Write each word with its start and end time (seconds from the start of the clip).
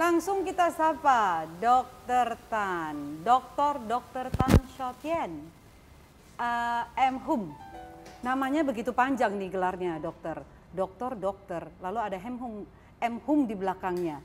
Langsung 0.00 0.48
kita 0.48 0.72
sapa 0.72 1.44
Dr. 1.60 2.32
Tan, 2.48 3.20
Dr. 3.20 3.84
Dr. 3.84 4.32
Tan 4.32 4.56
Shotien, 4.72 5.44
uh, 6.40 6.88
M. 6.96 7.20
Hum. 7.28 7.52
Namanya 8.24 8.64
begitu 8.64 8.96
panjang 8.96 9.36
nih 9.36 9.52
gelarnya 9.52 10.00
dokter. 10.00 10.40
Dokter, 10.72 11.12
dokter, 11.20 11.68
lalu 11.84 12.00
ada 12.00 12.16
M. 12.16 13.20
Hum 13.28 13.44
di 13.44 13.52
belakangnya 13.52 14.24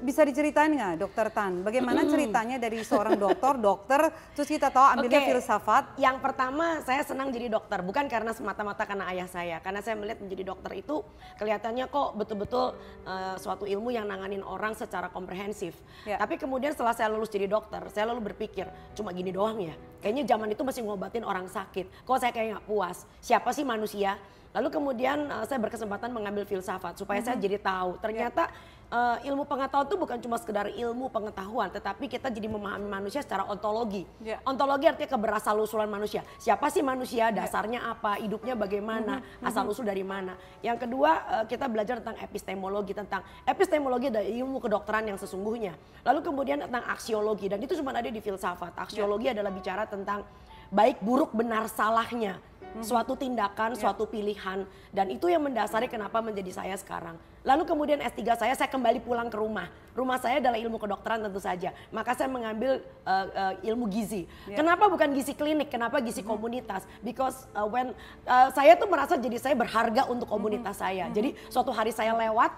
bisa 0.00 0.24
diceritain 0.24 0.72
nggak 0.72 1.04
dokter 1.04 1.28
Tan? 1.28 1.60
Bagaimana 1.60 2.08
ceritanya 2.08 2.56
dari 2.56 2.80
seorang 2.80 3.16
dokter 3.20 3.54
dokter 3.60 4.00
terus 4.32 4.48
kita 4.48 4.72
tahu 4.72 4.82
ambilnya 4.96 5.20
okay. 5.22 5.28
filsafat? 5.36 5.84
Yang 6.00 6.16
pertama 6.24 6.80
saya 6.82 7.04
senang 7.04 7.28
jadi 7.30 7.52
dokter. 7.52 7.84
Bukan 7.84 8.08
karena 8.08 8.32
semata-mata 8.32 8.88
karena 8.88 9.06
ayah 9.12 9.28
saya. 9.28 9.60
Karena 9.60 9.84
saya 9.84 10.00
melihat 10.00 10.24
menjadi 10.24 10.42
dokter 10.56 10.72
itu 10.80 11.04
kelihatannya 11.36 11.86
kok 11.92 12.08
betul-betul 12.16 12.76
uh, 13.04 13.36
suatu 13.36 13.68
ilmu 13.68 13.92
yang 13.92 14.08
nanganin 14.08 14.40
orang 14.40 14.72
secara 14.72 15.12
komprehensif. 15.12 15.76
Ya. 16.08 16.16
tapi 16.16 16.40
kemudian 16.40 16.72
setelah 16.72 16.96
saya 16.96 17.12
lulus 17.12 17.28
jadi 17.28 17.44
dokter 17.44 17.82
saya 17.92 18.08
lalu 18.08 18.32
berpikir 18.32 18.64
cuma 18.96 19.12
gini 19.12 19.30
doang 19.30 19.60
ya. 19.60 19.76
Kayaknya 20.00 20.24
zaman 20.32 20.48
itu 20.56 20.62
masih 20.64 20.82
ngobatin 20.88 21.24
orang 21.28 21.44
sakit. 21.44 22.08
Kok 22.08 22.18
saya 22.18 22.32
kayak 22.32 22.56
nggak 22.56 22.66
puas? 22.66 23.04
Siapa 23.20 23.52
sih 23.52 23.68
manusia 23.68 24.16
Lalu 24.50 24.68
kemudian 24.74 25.30
uh, 25.30 25.46
saya 25.46 25.62
berkesempatan 25.62 26.10
mengambil 26.10 26.42
filsafat 26.42 26.98
supaya 26.98 27.22
mm 27.22 27.30
-hmm. 27.30 27.38
saya 27.38 27.44
jadi 27.46 27.56
tahu 27.62 27.90
ternyata 28.02 28.50
yeah. 28.90 29.22
uh, 29.22 29.28
ilmu 29.30 29.46
pengetahuan 29.46 29.86
itu 29.86 29.96
bukan 29.96 30.18
cuma 30.18 30.36
sekedar 30.42 30.66
ilmu 30.74 31.06
pengetahuan, 31.06 31.70
tetapi 31.70 32.10
kita 32.10 32.34
jadi 32.34 32.50
memahami 32.50 32.90
manusia 32.90 33.22
secara 33.22 33.46
ontologi. 33.46 34.02
Yeah. 34.18 34.42
Ontologi 34.42 34.90
artinya 34.90 35.06
keberasal 35.06 35.54
usulan 35.62 35.86
manusia. 35.86 36.26
Siapa 36.42 36.66
sih 36.66 36.82
manusia? 36.82 37.30
Ya. 37.30 37.46
Dasarnya 37.46 37.78
yeah. 37.78 37.94
apa? 37.94 38.18
Hidupnya 38.18 38.58
bagaimana? 38.58 39.22
Mm 39.22 39.26
-hmm. 39.38 39.46
Asal 39.46 39.70
usul 39.70 39.86
dari 39.86 40.02
mana? 40.02 40.34
Yang 40.66 40.82
kedua 40.82 41.10
uh, 41.30 41.44
kita 41.46 41.70
belajar 41.70 42.02
tentang 42.02 42.18
epistemologi 42.18 42.90
tentang 42.90 43.22
epistemologi 43.46 44.10
dari 44.10 44.34
ilmu 44.42 44.58
kedokteran 44.58 45.06
yang 45.14 45.18
sesungguhnya. 45.20 45.78
Lalu 46.02 46.26
kemudian 46.26 46.58
tentang 46.66 46.82
aksiologi 46.90 47.46
dan 47.46 47.62
itu 47.62 47.78
cuma 47.78 47.94
ada 47.94 48.10
di 48.10 48.18
filsafat. 48.18 48.74
Aksiologi 48.74 49.30
yeah. 49.30 49.34
adalah 49.38 49.54
bicara 49.54 49.86
tentang 49.86 50.26
baik 50.74 50.98
buruk 51.02 51.34
benar 51.34 51.66
salahnya 51.70 52.49
hmm. 52.74 52.84
suatu 52.86 53.18
tindakan, 53.18 53.74
yeah. 53.74 53.80
suatu 53.80 54.06
pilihan 54.06 54.66
dan 54.90 55.06
itu 55.10 55.26
yang 55.26 55.42
mendasari 55.42 55.86
kenapa 55.90 56.22
menjadi 56.22 56.50
saya 56.62 56.76
sekarang. 56.78 57.18
Lalu 57.40 57.64
kemudian 57.64 57.98
S3 58.04 58.20
saya 58.36 58.52
saya 58.52 58.68
kembali 58.68 59.00
pulang 59.00 59.32
ke 59.32 59.36
rumah. 59.40 59.72
Rumah 59.96 60.20
saya 60.20 60.44
adalah 60.44 60.60
ilmu 60.60 60.76
kedokteran 60.76 61.24
tentu 61.24 61.40
saja. 61.40 61.72
Maka 61.88 62.12
saya 62.12 62.28
mengambil 62.28 62.84
uh, 63.08 63.26
uh, 63.32 63.54
ilmu 63.64 63.88
gizi. 63.88 64.28
Yeah. 64.44 64.60
Kenapa 64.60 64.92
bukan 64.92 65.08
gizi 65.16 65.32
klinik? 65.32 65.72
Kenapa 65.72 66.04
gizi 66.04 66.20
hmm. 66.20 66.30
komunitas? 66.30 66.84
Because 67.00 67.48
uh, 67.56 67.64
when 67.64 67.96
uh, 68.28 68.48
saya 68.52 68.76
tuh 68.76 68.86
merasa 68.92 69.16
jadi 69.16 69.40
saya 69.40 69.56
berharga 69.56 70.04
untuk 70.12 70.28
komunitas 70.28 70.76
hmm. 70.76 70.84
saya. 70.84 71.04
Hmm. 71.08 71.16
Jadi 71.16 71.32
suatu 71.48 71.72
hari 71.72 71.96
saya 71.96 72.12
lewat 72.12 72.52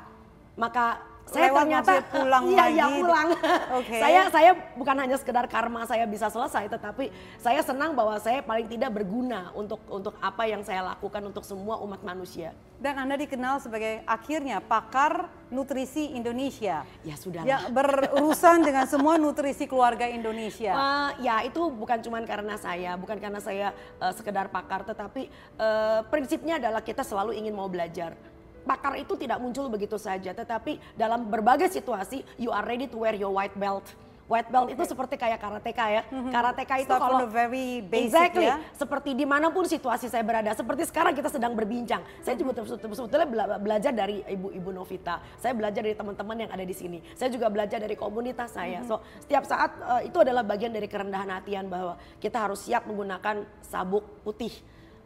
maka 0.52 1.00
saya 1.30 1.48
Lewat 1.48 1.58
ternyata 1.64 1.92
pulang 2.10 2.44
iya, 2.50 2.58
lagi. 2.58 2.76
Iya 2.76 2.86
pulang. 2.98 3.28
Okay. 3.72 4.00
saya 4.04 4.20
saya 4.28 4.50
bukan 4.76 4.96
hanya 5.00 5.16
sekedar 5.16 5.48
karma 5.48 5.88
saya 5.88 6.04
bisa 6.04 6.28
selesai, 6.28 6.68
tetapi 6.68 7.08
saya 7.40 7.64
senang 7.64 7.96
bahwa 7.96 8.20
saya 8.20 8.44
paling 8.44 8.68
tidak 8.68 8.92
berguna 8.92 9.48
untuk 9.56 9.80
untuk 9.88 10.12
apa 10.20 10.44
yang 10.44 10.60
saya 10.60 10.84
lakukan 10.92 11.24
untuk 11.24 11.42
semua 11.42 11.80
umat 11.80 12.04
manusia. 12.04 12.52
Dan 12.82 12.98
Anda 12.98 13.14
dikenal 13.14 13.62
sebagai 13.62 14.02
akhirnya 14.04 14.58
pakar 14.58 15.30
nutrisi 15.48 16.12
Indonesia. 16.12 16.82
Ya 17.06 17.14
sudah. 17.16 17.46
Yang 17.46 17.70
berurusan 17.70 18.58
dengan 18.68 18.84
semua 18.90 19.16
nutrisi 19.16 19.64
keluarga 19.70 20.10
Indonesia. 20.10 20.74
Uh, 20.74 21.10
ya 21.22 21.46
itu 21.46 21.62
bukan 21.70 22.02
cuma 22.02 22.18
karena 22.26 22.58
saya, 22.58 22.98
bukan 22.98 23.16
karena 23.22 23.40
saya 23.40 23.70
uh, 24.02 24.12
sekedar 24.12 24.50
pakar, 24.50 24.84
tetapi 24.84 25.30
uh, 25.56 26.02
prinsipnya 26.10 26.58
adalah 26.58 26.82
kita 26.82 27.06
selalu 27.06 27.38
ingin 27.38 27.54
mau 27.54 27.70
belajar 27.70 28.18
pakar 28.62 28.94
itu 28.98 29.14
tidak 29.18 29.38
muncul 29.42 29.66
begitu 29.68 29.98
saja, 29.98 30.30
tetapi 30.32 30.78
dalam 30.94 31.28
berbagai 31.28 31.70
situasi 31.70 32.22
you 32.38 32.54
are 32.54 32.64
ready 32.64 32.86
to 32.86 32.96
wear 33.02 33.14
your 33.14 33.34
white 33.34 33.54
belt. 33.58 33.84
White 34.30 34.48
belt 34.48 34.70
okay. 34.70 34.78
itu 34.78 34.84
seperti 34.88 35.14
kayak 35.20 35.44
karateka 35.44 35.84
ya. 35.92 36.02
Mm-hmm. 36.08 36.32
Karateka 36.32 36.74
itu 36.80 36.88
Start 36.88 37.04
kalau 37.04 37.28
very 37.28 37.84
basic 37.84 38.08
exactly, 38.08 38.48
ya. 38.48 38.56
Seperti 38.72 39.10
di 39.12 39.26
mana 39.28 39.52
pun 39.52 39.68
situasi 39.68 40.08
saya 40.08 40.24
berada. 40.24 40.56
Seperti 40.56 40.88
sekarang 40.88 41.12
kita 41.12 41.28
sedang 41.28 41.52
berbincang. 41.52 42.00
Saya 42.24 42.38
juga 42.40 42.64
sebetulnya 42.64 43.28
belajar 43.60 43.92
dari 43.92 44.24
ibu-ibu 44.24 44.72
Novita. 44.72 45.20
Saya 45.36 45.52
belajar 45.52 45.84
dari 45.84 45.92
teman-teman 45.92 46.48
yang 46.48 46.50
ada 46.54 46.64
di 46.64 46.72
sini. 46.72 47.04
Saya 47.12 47.28
juga 47.28 47.52
belajar 47.52 47.76
dari 47.76 47.92
komunitas 47.92 48.56
saya. 48.56 48.80
Mm-hmm. 48.80 48.88
So 48.88 49.04
setiap 49.20 49.44
saat 49.44 49.76
uh, 49.84 50.00
itu 50.00 50.16
adalah 50.16 50.46
bagian 50.46 50.72
dari 50.72 50.88
kerendahan 50.88 51.28
hatian 51.28 51.68
bahwa 51.68 52.00
kita 52.16 52.40
harus 52.40 52.62
siap 52.64 52.88
menggunakan 52.88 53.44
sabuk 53.60 54.06
putih. 54.24 54.54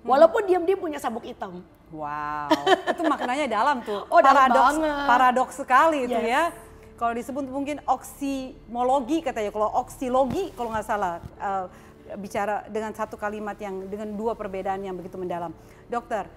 Mm-hmm. 0.06 0.14
Walaupun 0.14 0.42
diam-diam 0.46 0.78
punya 0.78 1.02
sabuk 1.02 1.26
hitam. 1.26 1.66
Wow, 1.90 2.50
itu 2.86 3.02
maknanya 3.02 3.46
dalam 3.50 3.82
tuh. 3.82 4.06
Oh, 4.14 4.22
paradoks, 4.22 4.78
paradoks 5.06 5.54
sekali 5.58 6.06
itu 6.06 6.14
ya. 6.14 6.54
Kalau 6.94 7.12
disebut 7.12 7.44
mungkin 7.50 7.82
oksimologi 7.90 9.20
katanya, 9.20 9.50
kalau 9.50 9.68
oksilogi 9.82 10.54
kalau 10.54 10.70
nggak 10.70 10.86
salah 10.86 11.18
uh, 11.42 11.66
bicara 12.14 12.62
dengan 12.70 12.94
satu 12.94 13.18
kalimat 13.18 13.58
yang 13.58 13.90
dengan 13.90 14.14
dua 14.14 14.38
perbedaan 14.38 14.86
yang 14.86 14.94
begitu 14.94 15.18
mendalam. 15.18 15.50
Dokter, 15.90 16.30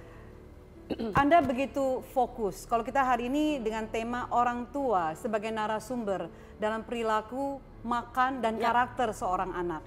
anda 1.21 1.45
begitu 1.45 2.01
fokus. 2.11 2.65
Kalau 2.65 2.81
kita 2.81 3.05
hari 3.05 3.29
ini 3.29 3.61
dengan 3.61 3.85
tema 3.85 4.25
orang 4.33 4.65
tua 4.73 5.13
sebagai 5.13 5.53
narasumber 5.53 6.25
dalam 6.57 6.81
perilaku, 6.81 7.61
makan, 7.85 8.41
dan 8.41 8.57
ya. 8.57 8.69
karakter 8.69 9.13
seorang 9.13 9.53
anak. 9.53 9.81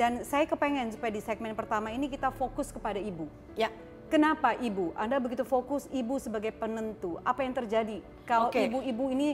Dan 0.00 0.24
saya 0.24 0.48
kepengen 0.48 0.96
supaya 0.96 1.12
di 1.12 1.20
segmen 1.20 1.52
pertama 1.52 1.92
ini 1.92 2.08
kita 2.08 2.32
fokus 2.32 2.72
kepada 2.72 2.96
ibu. 2.96 3.28
Ya. 3.52 3.68
Kenapa 4.08 4.56
ibu? 4.56 4.96
Anda 4.96 5.20
begitu 5.20 5.44
fokus 5.44 5.84
ibu 5.92 6.16
sebagai 6.16 6.56
penentu. 6.56 7.20
Apa 7.20 7.44
yang 7.44 7.52
terjadi 7.52 8.00
kalau 8.24 8.48
ibu-ibu 8.48 9.04
okay. 9.06 9.14
ini 9.14 9.28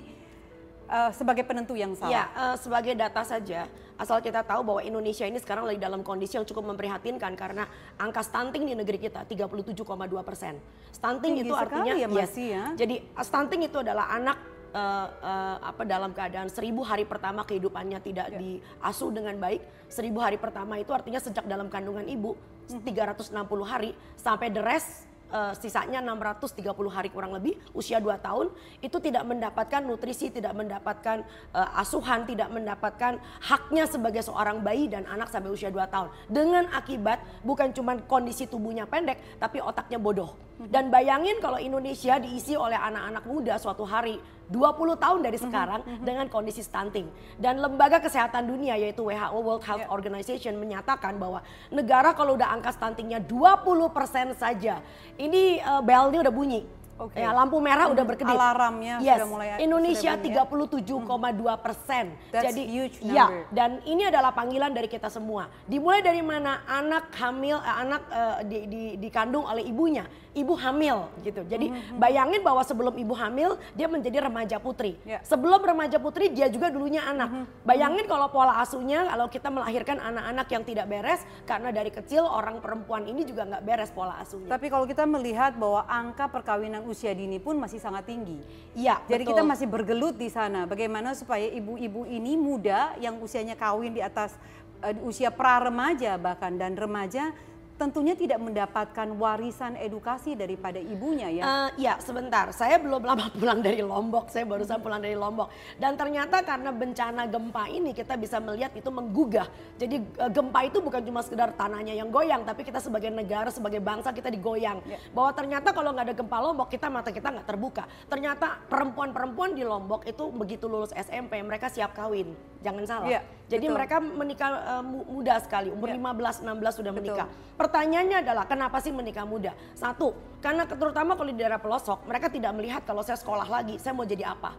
uh, 0.90 1.14
sebagai 1.14 1.46
penentu 1.46 1.78
yang 1.78 1.94
salah? 1.94 2.10
Ya, 2.10 2.24
uh, 2.34 2.56
sebagai 2.58 2.98
data 2.98 3.22
saja. 3.22 3.70
Asal 3.96 4.20
kita 4.20 4.44
tahu 4.44 4.66
bahwa 4.66 4.84
Indonesia 4.84 5.24
ini 5.24 5.40
sekarang 5.40 5.64
lagi 5.70 5.80
dalam 5.80 6.04
kondisi 6.04 6.36
yang 6.36 6.44
cukup 6.44 6.68
memprihatinkan 6.74 7.32
karena 7.38 7.64
angka 7.96 8.26
stunting 8.26 8.68
di 8.68 8.74
negeri 8.76 9.00
kita 9.00 9.24
37,2 9.24 9.86
persen. 10.20 10.60
Stunting 10.92 11.40
Tinggi 11.40 11.48
itu 11.48 11.54
artinya 11.56 11.94
ya 11.96 12.08
masih 12.10 12.46
ya. 12.52 12.64
Jadi 12.76 13.00
stunting 13.16 13.70
itu 13.70 13.80
adalah 13.80 14.12
anak 14.12 14.36
uh, 14.76 15.06
uh, 15.24 15.56
apa 15.64 15.82
dalam 15.88 16.12
keadaan 16.12 16.52
seribu 16.52 16.84
hari 16.84 17.08
pertama 17.08 17.48
kehidupannya 17.48 17.98
tidak 18.04 18.28
ya. 18.28 18.38
diasuh 18.38 19.10
dengan 19.10 19.40
baik. 19.40 19.64
Seribu 19.88 20.20
hari 20.20 20.36
pertama 20.36 20.76
itu 20.76 20.92
artinya 20.92 21.22
sejak 21.22 21.48
dalam 21.48 21.72
kandungan 21.72 22.04
ibu 22.04 22.36
360 22.68 23.32
hari 23.62 23.94
sampai 24.18 24.50
the 24.50 24.60
rest 24.60 25.06
uh, 25.30 25.54
sisanya 25.56 26.02
630 26.02 26.66
hari 26.90 27.08
kurang 27.10 27.34
lebih 27.34 27.58
usia 27.74 27.98
2 27.98 28.18
tahun 28.18 28.50
itu 28.82 28.96
tidak 28.98 29.24
mendapatkan 29.26 29.80
nutrisi, 29.82 30.30
tidak 30.30 30.54
mendapatkan 30.54 31.22
uh, 31.54 31.80
asuhan, 31.80 32.26
tidak 32.26 32.50
mendapatkan 32.50 33.18
haknya 33.42 33.86
sebagai 33.86 34.22
seorang 34.26 34.62
bayi 34.62 34.90
dan 34.90 35.06
anak 35.06 35.30
sampai 35.30 35.50
usia 35.54 35.70
2 35.70 35.78
tahun. 35.86 36.08
Dengan 36.26 36.66
akibat 36.74 37.22
bukan 37.46 37.70
cuma 37.74 37.98
kondisi 38.06 38.46
tubuhnya 38.46 38.86
pendek 38.86 39.18
tapi 39.38 39.62
otaknya 39.62 39.98
bodoh. 39.98 40.34
Dan 40.56 40.88
bayangin 40.88 41.36
kalau 41.44 41.60
Indonesia 41.60 42.16
diisi 42.16 42.56
oleh 42.56 42.80
anak-anak 42.80 43.24
muda 43.28 43.54
suatu 43.60 43.84
hari 43.84 44.16
20 44.46 44.94
tahun 45.02 45.20
dari 45.26 45.38
mhm, 45.38 45.44
sekarang 45.50 45.80
mm 45.82 45.90
-hmm. 45.90 46.04
dengan 46.06 46.26
kondisi 46.30 46.62
stunting. 46.62 47.10
Dan 47.34 47.58
lembaga 47.58 47.98
kesehatan 47.98 48.46
dunia 48.46 48.78
yaitu 48.78 49.02
WHO 49.06 49.38
World 49.42 49.64
Health 49.66 49.86
yeah. 49.86 49.94
Organization 49.94 50.54
menyatakan 50.56 51.18
bahwa 51.18 51.42
negara 51.74 52.14
kalau 52.14 52.38
udah 52.38 52.54
angka 52.54 52.74
stuntingnya 52.74 53.18
20% 53.24 54.38
saja, 54.38 54.78
ini 55.18 55.58
uh, 55.62 55.82
belnya 55.82 56.22
udah 56.22 56.34
bunyi 56.34 56.62
Okay. 56.96 57.20
Ya, 57.20 57.30
lampu 57.36 57.60
merah 57.60 57.92
hmm, 57.92 57.94
udah 57.94 58.04
berkedip. 58.08 58.32
Alarmnya 58.32 58.96
yes. 59.04 59.20
sudah 59.20 59.28
mulai 59.28 59.46
Indonesia 59.60 60.12
37,2 60.16 61.60
persen. 61.60 62.04
Jadi 62.32 62.62
huge 62.64 62.96
number. 63.04 63.12
ya 63.12 63.26
dan 63.52 63.84
ini 63.84 64.08
adalah 64.08 64.32
panggilan 64.32 64.72
dari 64.72 64.88
kita 64.88 65.12
semua. 65.12 65.52
Dimulai 65.68 66.00
dari 66.00 66.24
mana 66.24 66.64
anak 66.64 67.12
hamil, 67.20 67.60
eh, 67.60 67.76
anak 67.84 68.02
uh, 68.08 68.38
di, 68.48 68.58
di, 68.64 68.82
dikandung 68.96 69.44
oleh 69.44 69.60
ibunya, 69.68 70.08
ibu 70.32 70.56
hamil 70.56 71.12
gitu. 71.20 71.44
Jadi 71.44 71.68
mm 71.68 71.76
-hmm. 71.76 71.98
bayangin 72.00 72.40
bahwa 72.40 72.64
sebelum 72.64 72.96
ibu 72.96 73.12
hamil 73.12 73.60
dia 73.76 73.92
menjadi 73.92 74.24
remaja 74.24 74.56
putri. 74.56 74.96
Yeah. 75.04 75.20
Sebelum 75.20 75.60
remaja 75.60 76.00
putri 76.00 76.32
dia 76.32 76.48
juga 76.48 76.72
dulunya 76.72 77.04
anak. 77.04 77.28
Mm 77.28 77.36
-hmm. 77.44 77.64
Bayangin 77.68 78.04
kalau 78.08 78.32
pola 78.32 78.56
asuhnya 78.64 79.04
kalau 79.12 79.28
kita 79.28 79.52
melahirkan 79.52 80.00
anak-anak 80.00 80.48
yang 80.48 80.64
tidak 80.64 80.86
beres 80.88 81.20
karena 81.44 81.68
dari 81.76 81.92
kecil 81.92 82.24
orang 82.24 82.64
perempuan 82.64 83.04
ini 83.04 83.20
juga 83.28 83.44
nggak 83.44 83.62
beres 83.68 83.92
pola 83.92 84.16
asuhnya. 84.16 84.48
Tapi 84.48 84.72
kalau 84.72 84.88
kita 84.88 85.04
melihat 85.04 85.52
bahwa 85.60 85.84
angka 85.84 86.32
perkawinan 86.32 86.85
usia 86.86 87.12
dini 87.12 87.42
pun 87.42 87.58
masih 87.58 87.82
sangat 87.82 88.06
tinggi. 88.06 88.38
Iya. 88.78 89.02
Jadi 89.10 89.26
betul. 89.26 89.30
kita 89.34 89.42
masih 89.42 89.66
bergelut 89.66 90.16
di 90.16 90.30
sana. 90.30 90.64
Bagaimana 90.64 91.12
supaya 91.12 91.44
ibu-ibu 91.50 92.06
ini 92.06 92.38
muda 92.38 92.94
yang 93.02 93.18
usianya 93.18 93.58
kawin 93.58 93.92
di 93.92 94.00
atas 94.00 94.38
uh, 94.80 94.94
usia 95.04 95.34
pra 95.34 95.58
remaja 95.60 96.14
bahkan 96.16 96.54
dan 96.54 96.78
remaja 96.78 97.34
tentunya 97.76 98.16
tidak 98.16 98.40
mendapatkan 98.40 99.08
warisan 99.20 99.76
edukasi 99.76 100.32
daripada 100.32 100.80
ibunya 100.80 101.28
ya. 101.28 101.42
Uh, 101.44 101.68
ya 101.76 101.92
sebentar, 102.00 102.48
saya 102.56 102.80
belum 102.80 103.04
lama 103.04 103.28
pulang 103.38 103.60
dari 103.60 103.84
Lombok, 103.84 104.32
saya 104.32 104.48
baru 104.48 104.64
saja 104.64 104.80
pulang 104.80 105.04
dari 105.04 105.12
Lombok. 105.12 105.52
Dan 105.76 105.92
ternyata 105.94 106.40
karena 106.40 106.72
bencana 106.72 107.28
gempa 107.28 107.68
ini 107.68 107.92
kita 107.92 108.16
bisa 108.16 108.40
melihat 108.40 108.72
itu 108.72 108.88
menggugah. 108.88 109.46
Jadi 109.76 110.00
uh, 110.16 110.32
gempa 110.32 110.64
itu 110.64 110.80
bukan 110.80 111.04
cuma 111.04 111.20
sekedar 111.20 111.52
tanahnya 111.52 111.92
yang 111.92 112.08
goyang, 112.08 112.48
tapi 112.48 112.64
kita 112.64 112.80
sebagai 112.80 113.12
negara, 113.12 113.52
sebagai 113.52 113.84
bangsa 113.84 114.10
kita 114.16 114.32
digoyang. 114.32 114.80
Ya. 114.88 114.96
Bahwa 115.12 115.36
ternyata 115.36 115.76
kalau 115.76 115.92
nggak 115.92 116.06
ada 116.12 116.16
gempa 116.16 116.36
Lombok, 116.40 116.68
kita 116.72 116.88
mata 116.88 117.12
kita 117.12 117.28
nggak 117.28 117.46
terbuka. 117.46 117.84
Ternyata 118.08 118.56
perempuan-perempuan 118.72 119.52
di 119.52 119.68
Lombok 119.68 120.08
itu 120.08 120.32
begitu 120.32 120.64
lulus 120.64 120.96
SMP 120.96 121.36
mereka 121.44 121.68
siap 121.68 121.92
kawin, 121.92 122.32
jangan 122.64 122.84
salah. 122.88 123.08
Ya, 123.12 123.20
Jadi 123.52 123.68
betul. 123.68 123.76
mereka 123.76 123.96
menikah 124.00 124.80
uh, 124.80 124.84
muda 124.84 125.36
sekali, 125.44 125.68
umur 125.68 125.92
ya. 125.92 126.00
15-16 126.00 126.72
sudah 126.72 126.92
menikah. 126.96 127.28
Betul 127.28 127.65
Pertanyaannya 127.66 128.22
adalah 128.22 128.46
kenapa 128.46 128.78
sih 128.78 128.94
menikah 128.94 129.26
muda? 129.26 129.50
Satu, 129.74 130.14
karena 130.38 130.62
terutama 130.70 131.18
kalau 131.18 131.34
di 131.34 131.38
daerah 131.42 131.58
pelosok 131.58 132.06
mereka 132.06 132.30
tidak 132.30 132.54
melihat 132.54 132.86
kalau 132.86 133.02
saya 133.02 133.18
sekolah 133.18 133.42
lagi, 133.42 133.74
saya 133.82 133.90
mau 133.90 134.06
jadi 134.06 134.22
apa. 134.22 134.54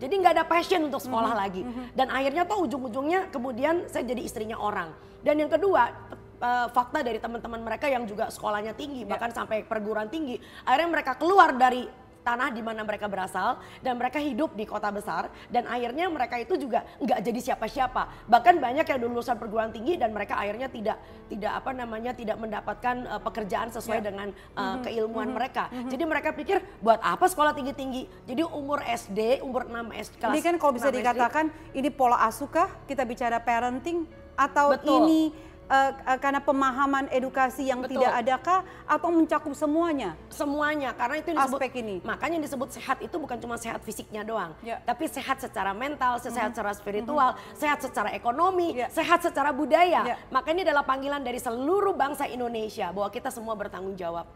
Jadi 0.00 0.14
nggak 0.16 0.32
ada 0.32 0.44
passion 0.48 0.80
untuk 0.88 1.04
sekolah 1.04 1.28
mm 1.28 1.36
-hmm. 1.36 1.44
lagi. 1.44 1.62
Mhm. 1.68 1.84
Dan 1.92 2.08
akhirnya 2.08 2.42
tuh 2.48 2.64
ujung-ujungnya 2.64 3.28
kemudian 3.28 3.84
saya 3.92 4.08
jadi 4.08 4.24
istrinya 4.24 4.56
orang. 4.56 4.96
Dan 5.20 5.44
yang 5.44 5.52
kedua, 5.52 5.92
uh, 6.40 6.66
fakta 6.72 7.04
dari 7.04 7.20
teman-teman 7.20 7.60
mereka 7.60 7.84
yang 7.84 8.08
juga 8.08 8.32
sekolahnya 8.32 8.72
tinggi, 8.72 9.04
yeah. 9.04 9.10
bahkan 9.12 9.28
sampai 9.28 9.66
perguruan 9.68 10.08
tinggi, 10.08 10.40
akhirnya 10.64 10.88
mereka 10.88 11.20
keluar 11.20 11.52
dari 11.52 11.84
tanah 12.28 12.52
di 12.52 12.60
mana 12.60 12.84
mereka 12.84 13.08
berasal 13.08 13.56
dan 13.80 13.96
mereka 13.96 14.20
hidup 14.20 14.52
di 14.52 14.68
kota 14.68 14.92
besar 14.92 15.32
dan 15.48 15.64
akhirnya 15.64 16.12
mereka 16.12 16.36
itu 16.36 16.60
juga 16.60 16.84
nggak 17.00 17.24
jadi 17.24 17.40
siapa-siapa 17.52 18.28
bahkan 18.28 18.60
banyak 18.60 18.84
yang 18.84 19.00
lulusan 19.08 19.40
perguruan 19.40 19.72
tinggi 19.72 19.96
dan 19.96 20.12
mereka 20.12 20.36
akhirnya 20.36 20.68
tidak 20.68 21.00
tidak 21.32 21.52
apa 21.56 21.70
namanya 21.72 22.12
tidak 22.12 22.36
mendapatkan 22.36 23.08
uh, 23.08 23.20
pekerjaan 23.24 23.72
sesuai 23.72 24.04
yeah. 24.04 24.06
dengan 24.12 24.28
uh, 24.52 24.60
mm-hmm. 24.60 24.82
keilmuan 24.84 25.32
mm-hmm. 25.32 25.36
mereka 25.40 25.64
mm-hmm. 25.72 25.90
jadi 25.96 26.04
mereka 26.04 26.28
pikir 26.36 26.56
buat 26.84 27.00
apa 27.00 27.24
sekolah 27.24 27.56
tinggi-tinggi 27.56 28.28
jadi 28.28 28.44
umur 28.44 28.84
SD 28.84 29.40
umur 29.40 29.64
6 29.64 30.04
SD 30.12 30.14
kelas 30.20 30.34
ini 30.36 30.40
kan 30.44 30.54
kalau 30.60 30.72
bisa 30.76 30.92
dikatakan 30.92 31.44
SD, 31.48 31.78
ini 31.80 31.88
pola 31.88 32.20
asuh 32.28 32.50
kita 32.88 33.04
bicara 33.04 33.40
parenting 33.40 34.08
atau 34.38 34.72
Betul. 34.72 35.04
ini 35.04 35.20
uh, 35.68 35.90
uh, 35.94 36.18
karena 36.18 36.40
pemahaman 36.42 37.06
edukasi 37.12 37.68
yang 37.68 37.84
Betul. 37.84 38.00
tidak 38.00 38.12
adakah 38.24 38.58
atau 38.88 39.08
mencakup 39.12 39.52
semuanya? 39.54 40.16
Semuanya, 40.32 40.90
karena 40.96 41.16
itu 41.20 41.30
disebut, 41.36 41.58
aspek 41.60 41.72
ini. 41.78 41.96
Makanya 42.02 42.38
disebut 42.42 42.68
sehat 42.74 42.98
itu 43.04 43.16
bukan 43.20 43.36
cuma 43.38 43.56
sehat 43.60 43.84
fisiknya 43.84 44.24
doang, 44.24 44.56
ya. 44.64 44.80
tapi 44.82 45.06
sehat 45.06 45.38
secara 45.38 45.76
mental, 45.76 46.18
sehat 46.18 46.34
mm-hmm. 46.34 46.52
secara 46.56 46.72
spiritual, 46.74 47.30
mm-hmm. 47.36 47.56
sehat 47.60 47.78
secara 47.84 48.10
ekonomi, 48.16 48.74
ya. 48.74 48.88
sehat 48.90 49.20
secara 49.22 49.52
budaya. 49.52 50.00
Ya. 50.04 50.16
Makanya 50.32 50.56
ini 50.58 50.62
adalah 50.64 50.82
panggilan 50.82 51.22
dari 51.22 51.38
seluruh 51.38 51.94
bangsa 51.94 52.26
Indonesia 52.26 52.90
bahwa 52.90 53.12
kita 53.12 53.28
semua 53.30 53.54
bertanggung 53.54 53.94
jawab 53.94 54.26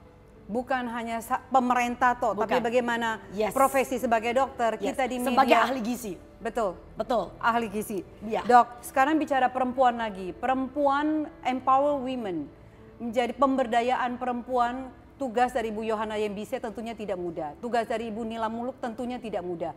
bukan 0.50 0.84
hanya 0.90 1.22
pemerintah 1.48 2.18
toh, 2.18 2.34
tapi 2.34 2.58
bagaimana 2.58 3.22
yes. 3.32 3.54
profesi 3.54 3.96
sebagai 3.98 4.34
dokter 4.34 4.78
yes. 4.78 4.92
kita 4.92 5.02
di 5.06 5.16
media 5.22 5.30
sebagai 5.30 5.58
ahli 5.58 5.80
gizi. 5.80 6.14
Betul. 6.42 6.74
Betul. 6.98 7.30
Ahli 7.38 7.66
gizi. 7.70 8.02
Ya. 8.26 8.42
Dok, 8.42 8.82
sekarang 8.82 9.14
bicara 9.16 9.46
perempuan 9.46 9.94
lagi. 9.94 10.34
Perempuan 10.34 11.30
empower 11.46 12.02
women 12.02 12.50
menjadi 12.98 13.34
pemberdayaan 13.38 14.18
perempuan 14.18 14.90
tugas 15.18 15.54
dari 15.54 15.70
Ibu 15.70 15.86
Yohana 15.86 16.18
Yembise 16.18 16.58
tentunya 16.58 16.98
tidak 16.98 17.18
mudah. 17.18 17.54
Tugas 17.62 17.86
dari 17.86 18.10
Ibu 18.10 18.26
Nila 18.26 18.50
Muluk 18.50 18.82
tentunya 18.82 19.22
tidak 19.22 19.46
mudah. 19.46 19.70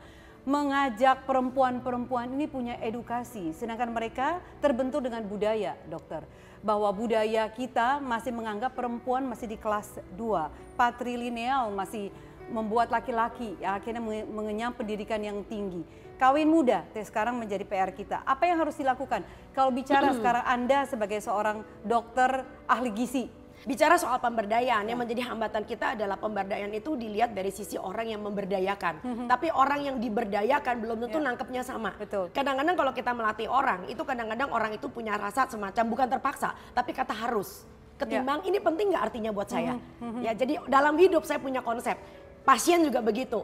Mengajak 0.46 1.26
perempuan-perempuan 1.26 2.30
ini 2.38 2.46
punya 2.46 2.78
edukasi, 2.78 3.50
sedangkan 3.58 3.90
mereka 3.90 4.38
terbentuk 4.62 5.02
dengan 5.02 5.26
budaya, 5.26 5.74
dokter 5.90 6.22
bahwa 6.66 6.90
budaya 6.90 7.46
kita 7.54 8.02
masih 8.02 8.34
menganggap 8.34 8.74
perempuan 8.74 9.22
masih 9.30 9.46
di 9.46 9.58
kelas 9.62 10.02
2, 10.18 10.50
patrilineal 10.74 11.70
masih 11.70 12.10
membuat 12.50 12.90
laki-laki 12.90 13.54
ya, 13.62 13.78
akhirnya 13.78 14.02
mengenyam 14.26 14.74
pendidikan 14.74 15.22
yang 15.22 15.46
tinggi. 15.46 15.86
Kawin 16.18 16.50
muda 16.50 16.88
sekarang 16.96 17.38
menjadi 17.38 17.68
PR 17.68 17.92
kita. 17.94 18.26
Apa 18.26 18.50
yang 18.50 18.58
harus 18.66 18.80
dilakukan? 18.80 19.22
Kalau 19.54 19.70
bicara 19.70 20.10
sekarang 20.16 20.46
Anda 20.48 20.90
sebagai 20.90 21.22
seorang 21.22 21.62
dokter 21.86 22.42
ahli 22.66 22.90
gizi, 22.96 23.30
Bicara 23.66 23.98
soal 23.98 24.22
pemberdayaan, 24.22 24.86
yang 24.86 25.02
menjadi 25.02 25.26
hambatan 25.26 25.66
kita 25.66 25.98
adalah 25.98 26.22
pemberdayaan 26.22 26.70
itu 26.70 26.94
dilihat 26.94 27.34
dari 27.34 27.50
sisi 27.50 27.82
orang 27.82 28.14
yang 28.14 28.22
memberdayakan. 28.22 29.02
Mm-hmm. 29.02 29.28
Tapi 29.28 29.48
orang 29.50 29.80
yang 29.82 29.98
diberdayakan 29.98 30.76
belum 30.86 30.98
tentu 31.02 31.18
yeah. 31.18 31.26
nangkepnya 31.34 31.62
sama. 31.66 31.98
Betul. 31.98 32.30
Kadang-kadang 32.30 32.78
kalau 32.78 32.94
kita 32.94 33.12
melatih 33.18 33.50
orang, 33.50 33.90
itu 33.90 34.06
kadang-kadang 34.06 34.54
orang 34.54 34.78
itu 34.78 34.86
punya 34.86 35.18
rasa 35.18 35.50
semacam 35.50 35.84
bukan 35.90 36.08
terpaksa, 36.14 36.54
tapi 36.78 36.94
kata 36.94 37.18
harus. 37.18 37.66
Ketimbang 37.98 38.46
yeah. 38.46 38.50
ini 38.54 38.58
penting 38.62 38.94
nggak 38.94 39.04
artinya 39.10 39.32
buat 39.34 39.50
saya. 39.50 39.82
Mm-hmm. 39.82 40.22
Ya, 40.22 40.32
jadi 40.38 40.54
dalam 40.70 40.94
hidup 41.02 41.26
saya 41.26 41.42
punya 41.42 41.66
konsep. 41.66 41.98
Pasien 42.46 42.86
juga 42.86 43.02
begitu 43.02 43.42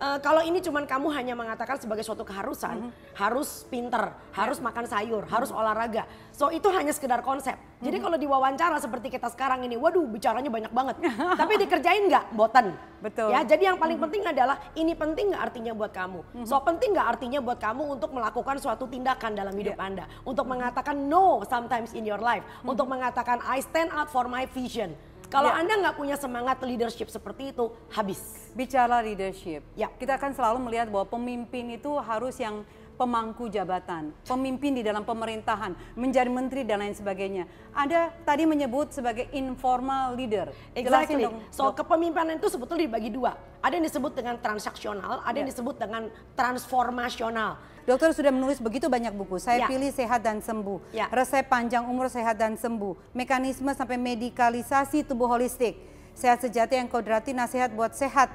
uh, 0.00 0.18
kalau 0.18 0.40
ini 0.40 0.58
cuman 0.64 0.88
kamu 0.88 1.12
hanya 1.12 1.34
mengatakan 1.36 1.76
sebagai 1.76 2.02
suatu 2.02 2.24
keharusan, 2.24 2.76
mm 2.80 2.84
-hmm. 2.88 3.14
harus 3.20 3.68
pinter, 3.68 4.16
harus 4.32 4.58
yeah. 4.58 4.66
makan 4.66 4.84
sayur, 4.88 5.22
mm 5.22 5.28
-hmm. 5.28 5.36
harus 5.36 5.50
olahraga. 5.52 6.08
So 6.32 6.48
itu 6.48 6.66
hanya 6.72 6.90
sekedar 6.96 7.20
konsep. 7.20 7.54
Mm 7.54 7.62
-hmm. 7.62 7.84
Jadi 7.86 7.96
kalau 8.00 8.16
diwawancara 8.16 8.76
seperti 8.80 9.08
kita 9.12 9.28
sekarang 9.30 9.62
ini, 9.68 9.76
waduh 9.76 10.08
bicaranya 10.08 10.48
banyak 10.48 10.72
banget. 10.72 10.96
Tapi 11.40 11.52
dikerjain 11.60 12.08
nggak? 12.08 12.24
Boten. 12.34 12.72
Betul. 13.00 13.32
Ya, 13.32 13.40
jadi 13.44 13.72
yang 13.72 13.78
paling 13.80 13.96
mm 13.96 14.04
-hmm. 14.04 14.12
penting 14.24 14.32
adalah 14.32 14.56
ini 14.76 14.92
penting 14.96 15.24
nggak 15.32 15.42
artinya 15.52 15.72
buat 15.76 15.92
kamu. 15.92 16.20
Mm 16.20 16.32
-hmm. 16.32 16.46
So 16.48 16.56
penting 16.64 16.90
nggak 16.96 17.08
artinya 17.16 17.38
buat 17.44 17.58
kamu 17.60 17.82
untuk 18.00 18.10
melakukan 18.16 18.56
suatu 18.60 18.88
tindakan 18.88 19.36
dalam 19.36 19.54
hidup 19.56 19.76
yeah. 19.76 19.86
Anda, 19.86 20.04
untuk 20.24 20.48
mengatakan 20.48 20.96
no 20.96 21.44
sometimes 21.44 21.92
in 21.92 22.08
your 22.08 22.20
life, 22.20 22.42
mm 22.42 22.50
-hmm. 22.64 22.72
untuk 22.72 22.86
mengatakan 22.88 23.40
I 23.44 23.60
stand 23.60 23.92
up 23.92 24.08
for 24.08 24.26
my 24.26 24.48
vision. 24.48 24.96
Kalau 25.30 25.54
ya. 25.54 25.62
Anda 25.62 25.78
nggak 25.78 25.96
punya 25.96 26.18
semangat 26.18 26.58
leadership 26.66 27.06
seperti 27.06 27.54
itu, 27.54 27.70
habis. 27.94 28.18
Bicara 28.50 28.98
leadership, 28.98 29.62
ya. 29.78 29.86
kita 29.94 30.18
akan 30.18 30.34
selalu 30.34 30.58
melihat 30.66 30.90
bahwa 30.90 31.06
pemimpin 31.06 31.70
itu 31.70 31.94
harus 32.02 32.34
yang 32.42 32.66
pemangku 33.00 33.48
jabatan, 33.48 34.12
pemimpin 34.28 34.76
di 34.76 34.84
dalam 34.84 35.08
pemerintahan, 35.08 35.96
menjadi 35.96 36.28
menteri 36.28 36.68
dan 36.68 36.84
lain 36.84 36.92
sebagainya. 36.92 37.48
Ada 37.72 38.12
tadi 38.28 38.44
menyebut 38.44 38.92
sebagai 38.92 39.24
informal 39.32 40.12
leader. 40.12 40.52
Exactly. 40.76 41.24
Dong, 41.24 41.40
so 41.48 41.72
kepemimpinan 41.72 42.36
itu 42.36 42.52
sebetulnya 42.52 42.84
dibagi 42.84 43.08
dua. 43.08 43.40
Ada 43.64 43.80
yang 43.80 43.88
disebut 43.88 44.12
dengan 44.12 44.36
transaksional, 44.36 45.24
ada 45.24 45.32
yeah. 45.32 45.40
yang 45.40 45.48
ya. 45.48 45.52
disebut 45.56 45.74
dengan 45.80 46.02
transformasional. 46.36 47.56
Dokter 47.88 48.12
sudah 48.12 48.28
menulis 48.28 48.60
begitu 48.60 48.92
banyak 48.92 49.16
buku. 49.16 49.40
Saya 49.40 49.64
ya. 49.64 49.68
pilih 49.72 49.88
sehat 49.88 50.20
dan 50.20 50.44
sembuh. 50.44 50.92
Ya. 50.92 51.08
Resep 51.08 51.48
panjang 51.48 51.88
umur 51.88 52.12
sehat 52.12 52.36
dan 52.36 52.60
sembuh. 52.60 53.16
Mekanisme 53.16 53.72
sampai 53.72 53.96
medikalisasi 53.96 55.08
tubuh 55.08 55.26
holistik. 55.32 55.80
Sehat 56.12 56.44
sejati 56.44 56.76
yang 56.76 56.84
kodrati 56.92 57.32
nasihat 57.32 57.72
buat 57.72 57.96
sehat 57.96 58.28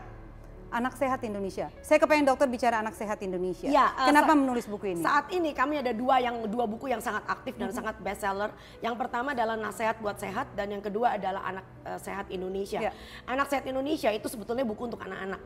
anak 0.72 0.94
sehat 0.98 1.22
Indonesia. 1.24 1.70
Saya 1.82 1.98
kepengen 2.02 2.26
dokter 2.26 2.48
bicara 2.50 2.82
anak 2.82 2.98
sehat 2.98 3.22
Indonesia. 3.22 3.70
Ya, 3.70 3.94
uh, 3.96 4.10
Kenapa 4.10 4.34
menulis 4.34 4.66
buku 4.66 4.98
ini? 4.98 5.04
Saat 5.06 5.30
ini 5.32 5.54
kami 5.54 5.82
ada 5.82 5.92
dua 5.94 6.20
yang 6.22 6.46
dua 6.50 6.66
buku 6.66 6.90
yang 6.90 7.00
sangat 7.00 7.24
aktif 7.30 7.56
dan 7.56 7.70
mm 7.70 7.72
-hmm. 7.72 7.80
sangat 7.80 7.96
bestseller. 8.02 8.52
Yang 8.82 8.96
pertama 8.98 9.32
adalah 9.34 9.56
Nasihat 9.56 9.98
buat 10.02 10.18
Sehat 10.18 10.52
dan 10.54 10.72
yang 10.72 10.84
kedua 10.84 11.16
adalah 11.16 11.42
Anak 11.46 11.66
uh, 11.86 12.00
Sehat 12.02 12.30
Indonesia. 12.34 12.80
Ya. 12.80 12.92
Anak 13.26 13.50
Sehat 13.50 13.66
Indonesia 13.66 14.10
itu 14.12 14.28
sebetulnya 14.30 14.66
buku 14.68 14.90
untuk 14.90 15.02
anak-anak 15.02 15.42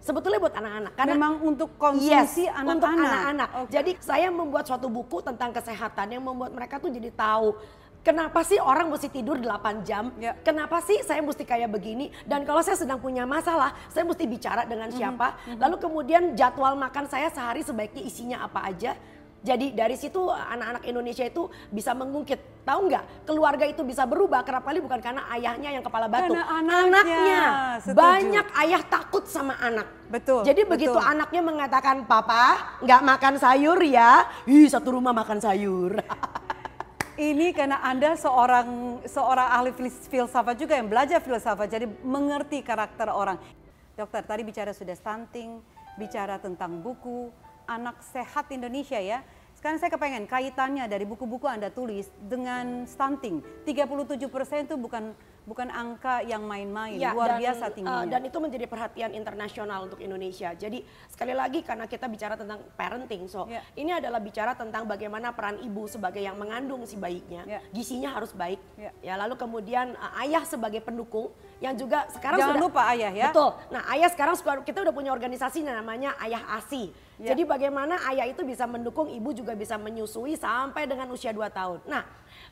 sebetulnya 0.00 0.40
buat 0.40 0.56
anak-anak. 0.56 0.92
Karena 0.96 1.12
memang 1.12 1.34
untuk 1.44 1.76
konsumsi 1.76 2.48
anak-anak. 2.48 2.56
Yes, 2.56 2.72
untuk 2.72 2.88
anak-anak. 2.88 3.48
Okay. 3.52 3.72
Jadi 3.76 3.90
saya 4.00 4.28
membuat 4.32 4.64
suatu 4.64 4.88
buku 4.88 5.20
tentang 5.20 5.52
kesehatan 5.52 6.06
yang 6.08 6.24
membuat 6.24 6.56
mereka 6.56 6.80
tuh 6.80 6.88
jadi 6.88 7.12
tahu 7.12 7.52
Kenapa 8.00 8.40
sih 8.40 8.56
orang 8.56 8.88
mesti 8.88 9.12
tidur 9.12 9.36
8 9.36 9.84
jam? 9.84 10.08
Ya. 10.16 10.32
Kenapa 10.40 10.80
sih 10.80 11.04
saya 11.04 11.20
mesti 11.20 11.44
kayak 11.44 11.68
begini? 11.68 12.08
Dan 12.24 12.48
kalau 12.48 12.64
saya 12.64 12.80
sedang 12.80 12.96
punya 12.96 13.28
masalah, 13.28 13.76
saya 13.92 14.08
mesti 14.08 14.24
bicara 14.24 14.64
dengan 14.64 14.88
mhm, 14.88 14.96
siapa? 14.96 15.36
Mm 15.36 15.36
-hmm. 15.36 15.58
Lalu 15.60 15.76
kemudian 15.76 16.22
jadwal 16.32 16.80
makan 16.80 17.04
saya 17.12 17.28
sehari 17.28 17.60
sebaiknya 17.60 18.00
isinya 18.00 18.48
apa 18.48 18.64
aja? 18.72 18.96
Jadi 19.40 19.72
dari 19.72 19.96
situ 19.96 20.20
anak-anak 20.28 20.84
Indonesia 20.84 21.24
itu 21.24 21.48
bisa 21.72 21.96
mengungkit. 21.96 22.60
Tahu 22.60 22.92
nggak? 22.92 23.24
Keluarga 23.24 23.64
itu 23.64 23.80
bisa 23.88 24.04
berubah 24.04 24.44
kerap 24.44 24.68
kali 24.68 24.84
bukan 24.84 25.00
karena 25.00 25.24
ayahnya 25.32 25.72
yang 25.72 25.84
kepala 25.84 26.12
batu. 26.12 26.28
Karena 26.36 26.44
anaknya. 26.44 26.92
anaknya. 26.92 27.42
Banyak 27.96 28.46
ayah 28.64 28.82
takut 28.84 29.24
sama 29.24 29.56
anak. 29.56 29.88
Betul. 30.12 30.44
Jadi 30.44 30.68
betul. 30.68 30.72
begitu 30.76 30.98
anaknya 31.00 31.40
mengatakan, 31.40 32.04
"Papa, 32.04 32.76
nggak 32.84 33.00
makan 33.00 33.34
sayur 33.40 33.80
ya." 33.80 34.28
Ih, 34.44 34.68
satu 34.68 35.00
rumah 35.00 35.16
makan 35.16 35.40
sayur. 35.40 35.96
Ini 37.20 37.52
karena 37.52 37.84
Anda 37.84 38.16
seorang 38.16 39.04
seorang 39.04 39.48
ahli 39.52 39.76
filsafat 40.08 40.56
juga 40.56 40.72
yang 40.80 40.88
belajar 40.88 41.20
filsafat, 41.20 41.68
jadi 41.68 41.84
mengerti 42.00 42.64
karakter 42.64 43.12
orang. 43.12 43.36
Dokter, 43.92 44.24
tadi 44.24 44.40
bicara 44.40 44.72
sudah 44.72 44.96
stunting, 44.96 45.60
bicara 46.00 46.40
tentang 46.40 46.80
buku, 46.80 47.28
anak 47.68 48.00
sehat 48.00 48.48
Indonesia 48.48 48.96
ya. 48.96 49.20
Sekarang 49.52 49.76
saya 49.76 49.92
kepengen 49.92 50.24
kaitannya 50.24 50.88
dari 50.88 51.04
buku-buku 51.04 51.44
Anda 51.44 51.68
tulis 51.68 52.08
dengan 52.24 52.88
stunting. 52.88 53.44
37% 53.68 54.16
itu 54.64 54.80
bukan 54.80 55.12
bukan 55.48 55.68
angka 55.72 56.20
yang 56.24 56.44
main-main, 56.44 57.00
ya, 57.00 57.16
luar 57.16 57.36
dan, 57.36 57.40
biasa 57.40 57.64
tingginya. 57.72 58.04
Uh, 58.04 58.06
dan 58.06 58.20
itu 58.28 58.38
menjadi 58.38 58.66
perhatian 58.68 59.10
internasional 59.16 59.88
untuk 59.88 60.00
Indonesia. 60.00 60.52
Jadi 60.52 60.84
sekali 61.08 61.32
lagi 61.32 61.64
karena 61.64 61.88
kita 61.88 62.06
bicara 62.06 62.36
tentang 62.36 62.60
parenting, 62.76 63.26
so 63.26 63.48
ya. 63.48 63.64
ini 63.76 63.96
adalah 63.96 64.20
bicara 64.20 64.52
tentang 64.52 64.84
bagaimana 64.84 65.32
peran 65.32 65.60
ibu 65.64 65.88
sebagai 65.88 66.20
yang 66.20 66.36
mengandung 66.36 66.84
si 66.84 67.00
bayinya, 67.00 67.44
ya. 67.48 67.60
gisinya 67.72 68.12
harus 68.12 68.36
baik. 68.36 68.60
Ya, 68.76 68.92
ya 69.00 69.14
lalu 69.16 69.36
kemudian 69.40 69.96
uh, 69.96 70.22
ayah 70.22 70.44
sebagai 70.44 70.84
pendukung 70.84 71.32
yang 71.60 71.76
juga 71.76 72.08
sekarang 72.08 72.40
Jangan 72.40 72.56
sudah 72.56 72.64
lupa 72.64 72.82
ayah 72.96 73.12
ya. 73.12 73.28
Betul. 73.30 73.52
Nah, 73.68 73.84
ayah 73.92 74.08
sekarang 74.08 74.34
kita 74.64 74.80
udah 74.80 74.94
punya 74.96 75.12
organisasi 75.12 75.60
namanya 75.60 76.16
Ayah 76.16 76.40
ASI. 76.56 76.88
Ya. 77.20 77.36
Jadi 77.36 77.44
bagaimana 77.44 78.00
ayah 78.08 78.24
itu 78.32 78.40
bisa 78.48 78.64
mendukung 78.64 79.12
ibu 79.12 79.28
juga 79.36 79.52
bisa 79.52 79.76
menyusui 79.76 80.40
sampai 80.40 80.88
dengan 80.88 81.04
usia 81.12 81.36
2 81.36 81.52
tahun. 81.52 81.84
Nah, 81.84 82.00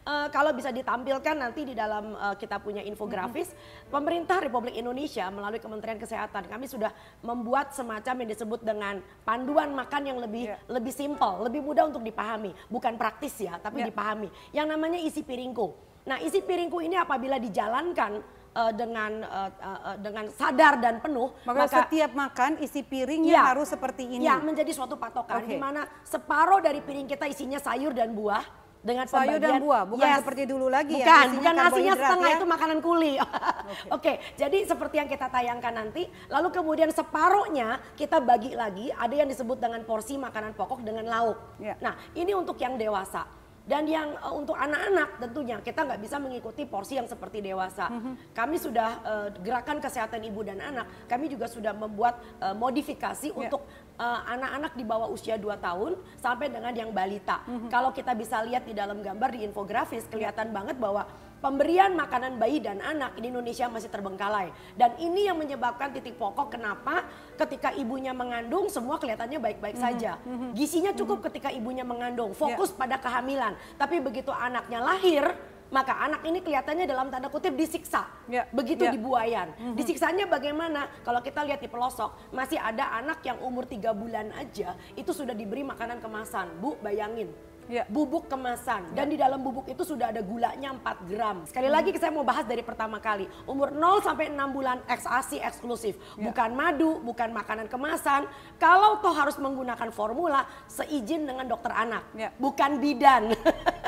uh, 0.04 0.28
kalau 0.28 0.52
bisa 0.52 0.68
ditampilkan 0.68 1.40
nanti 1.40 1.64
di 1.64 1.72
dalam 1.72 2.12
uh, 2.12 2.36
kita 2.36 2.60
punya 2.60 2.84
infografis, 2.84 3.48
mm-hmm. 3.48 3.88
pemerintah 3.88 4.44
Republik 4.44 4.76
Indonesia 4.76 5.24
melalui 5.32 5.56
Kementerian 5.56 5.96
Kesehatan 5.96 6.52
kami 6.52 6.68
sudah 6.68 6.92
membuat 7.24 7.72
semacam 7.72 8.28
yang 8.28 8.28
disebut 8.36 8.60
dengan 8.60 9.00
panduan 9.24 9.72
makan 9.72 10.04
yang 10.04 10.20
lebih 10.20 10.52
yeah. 10.52 10.60
lebih 10.68 10.92
simpel, 10.92 11.48
lebih 11.48 11.64
mudah 11.64 11.88
untuk 11.88 12.04
dipahami, 12.04 12.52
bukan 12.68 13.00
praktis 13.00 13.40
ya, 13.40 13.56
tapi 13.56 13.80
yeah. 13.80 13.88
dipahami. 13.88 14.28
Yang 14.52 14.66
namanya 14.68 15.00
isi 15.00 15.24
piringku. 15.24 15.88
Nah, 16.04 16.20
isi 16.20 16.44
piringku 16.44 16.76
ini 16.84 17.00
apabila 17.00 17.40
dijalankan 17.40 18.37
uh, 18.54 18.72
dengan 18.72 19.24
uh, 19.24 19.50
uh, 19.58 19.96
dengan 20.00 20.24
sadar 20.32 20.80
dan 20.80 21.02
penuh 21.02 21.34
maka, 21.44 21.66
maka 21.66 21.76
setiap 21.84 22.10
makan 22.14 22.60
isi 22.62 22.80
piringnya 22.84 23.34
ya, 23.34 23.44
harus 23.52 23.68
seperti 23.68 24.06
ini 24.06 24.24
ya 24.24 24.40
menjadi 24.40 24.70
suatu 24.72 24.96
patokan 24.96 25.44
okay. 25.44 25.54
di 25.54 25.56
mana 25.58 25.84
separuh 26.06 26.62
dari 26.62 26.80
piring 26.80 27.08
kita 27.08 27.28
isinya 27.28 27.60
sayur 27.60 27.92
dan 27.92 28.14
buah 28.14 28.68
dengan 28.78 29.06
sayur 29.10 29.42
dan 29.42 29.58
buah 29.58 29.82
bukan 29.84 30.06
yes. 30.06 30.18
seperti 30.22 30.42
dulu 30.46 30.70
lagi 30.70 30.94
bukan, 30.94 31.26
ya 31.26 31.34
bukan 31.34 31.54
nasinya 31.58 31.94
setengah 31.98 32.30
ya? 32.30 32.36
itu 32.38 32.46
makanan 32.46 32.78
kuli 32.78 33.14
oke 33.18 33.26
okay. 33.26 33.90
okay, 33.90 34.14
jadi 34.38 34.58
seperti 34.70 34.94
yang 35.02 35.08
kita 35.10 35.26
tayangkan 35.26 35.74
nanti 35.74 36.06
lalu 36.30 36.48
kemudian 36.54 36.90
separuhnya 36.94 37.82
kita 37.98 38.22
bagi 38.22 38.54
lagi 38.54 38.94
ada 38.94 39.14
yang 39.14 39.26
disebut 39.26 39.58
dengan 39.58 39.82
porsi 39.82 40.14
makanan 40.14 40.54
pokok 40.54 40.86
dengan 40.86 41.10
lauk 41.10 41.58
yeah. 41.58 41.74
nah 41.82 41.98
ini 42.14 42.30
untuk 42.38 42.54
yang 42.62 42.78
dewasa 42.78 43.26
dan 43.68 43.84
yang 43.84 44.16
uh, 44.24 44.32
untuk 44.32 44.56
anak-anak 44.56 45.20
tentunya 45.20 45.60
kita 45.60 45.84
nggak 45.84 46.00
bisa 46.00 46.16
mengikuti 46.16 46.64
porsi 46.64 46.96
yang 46.96 47.04
seperti 47.04 47.44
dewasa. 47.44 47.92
Mm 47.92 48.00
-hmm. 48.00 48.14
Kami 48.32 48.56
sudah 48.56 48.90
uh, 49.04 49.28
gerakan 49.44 49.78
kesehatan 49.78 50.24
ibu 50.24 50.40
dan 50.40 50.58
anak, 50.64 50.88
kami 51.04 51.28
juga 51.28 51.44
sudah 51.46 51.76
membuat 51.76 52.16
uh, 52.40 52.56
modifikasi 52.56 53.28
yeah. 53.28 53.38
untuk 53.38 53.62
anak-anak 53.98 54.72
uh, 54.72 54.78
di 54.78 54.84
bawah 54.86 55.10
usia 55.10 55.34
2 55.34 55.58
tahun 55.58 55.98
sampai 56.22 56.48
dengan 56.48 56.70
yang 56.70 56.94
balita. 56.94 57.44
Mm 57.44 57.66
-hmm. 57.66 57.68
Kalau 57.68 57.90
kita 57.92 58.16
bisa 58.16 58.40
lihat 58.46 58.64
di 58.64 58.72
dalam 58.72 59.04
gambar 59.04 59.36
di 59.36 59.44
infografis 59.44 60.08
kelihatan 60.08 60.48
banget 60.54 60.80
bahwa 60.80 61.04
pemberian 61.38 61.94
makanan 61.94 62.36
bayi 62.36 62.58
dan 62.58 62.82
anak 62.82 63.14
di 63.18 63.30
Indonesia 63.30 63.70
masih 63.70 63.90
terbengkalai. 63.90 64.50
Dan 64.74 64.94
ini 64.98 65.30
yang 65.30 65.38
menyebabkan 65.38 65.94
titik 65.94 66.18
pokok 66.18 66.58
kenapa 66.58 67.06
ketika 67.38 67.70
ibunya 67.74 68.10
mengandung 68.10 68.66
semua 68.66 68.98
kelihatannya 68.98 69.38
baik-baik 69.38 69.78
mm 69.78 69.82
-hmm. 69.82 69.94
saja. 69.94 70.12
Mm 70.26 70.36
-hmm. 70.36 70.50
Gisinya 70.58 70.92
cukup 70.94 71.18
mm 71.18 71.22
-hmm. 71.22 71.26
ketika 71.30 71.48
ibunya 71.54 71.84
mengandung, 71.86 72.30
fokus 72.34 72.74
yeah. 72.74 72.78
pada 72.78 72.96
kehamilan. 72.98 73.52
Tapi 73.78 74.02
begitu 74.02 74.34
anaknya 74.34 74.82
lahir, 74.82 75.24
maka 75.68 76.00
anak 76.00 76.24
ini 76.24 76.40
kelihatannya 76.42 76.88
dalam 76.88 77.12
tanda 77.12 77.30
kutip 77.30 77.54
disiksa. 77.54 78.10
Yeah. 78.26 78.50
Begitu 78.50 78.90
yeah. 78.90 78.94
dibuayan. 78.98 79.48
Mm 79.54 79.62
-hmm. 79.62 79.74
Disiksanya 79.78 80.24
bagaimana? 80.26 80.90
Kalau 81.06 81.22
kita 81.22 81.46
lihat 81.46 81.62
di 81.62 81.70
pelosok, 81.70 82.34
masih 82.34 82.58
ada 82.58 82.98
anak 82.98 83.22
yang 83.22 83.38
umur 83.38 83.68
tiga 83.68 83.94
bulan 83.94 84.34
aja 84.34 84.74
itu 84.98 85.10
sudah 85.14 85.38
diberi 85.38 85.62
makanan 85.62 86.02
kemasan. 86.02 86.50
Bu, 86.58 86.74
bayangin 86.82 87.30
ya. 87.68 87.84
bubuk 87.86 88.26
kemasan 88.26 88.96
dan 88.96 89.06
ya. 89.06 89.12
di 89.12 89.16
dalam 89.20 89.40
bubuk 89.44 89.68
itu 89.68 89.84
sudah 89.84 90.10
ada 90.10 90.24
gulanya 90.24 90.74
4 90.74 91.08
gram. 91.08 91.36
Sekali 91.46 91.68
hmm. 91.68 91.76
lagi 91.76 91.88
saya 92.00 92.12
mau 92.12 92.24
bahas 92.26 92.48
dari 92.48 92.64
pertama 92.64 92.98
kali. 92.98 93.28
Umur 93.44 93.70
0 93.70 94.02
sampai 94.02 94.32
6 94.32 94.56
bulan 94.56 94.80
eksasi 94.88 95.38
eksklusif. 95.38 95.94
Ya. 96.16 96.32
Bukan 96.32 96.50
madu, 96.56 96.98
bukan 97.04 97.30
makanan 97.30 97.68
kemasan. 97.70 98.26
Kalau 98.56 98.98
toh 99.04 99.14
harus 99.14 99.36
menggunakan 99.38 99.88
formula 99.94 100.48
seizin 100.66 101.28
dengan 101.28 101.46
dokter 101.46 101.70
anak. 101.70 102.08
Ya. 102.16 102.32
Bukan 102.40 102.80
bidan. 102.80 103.32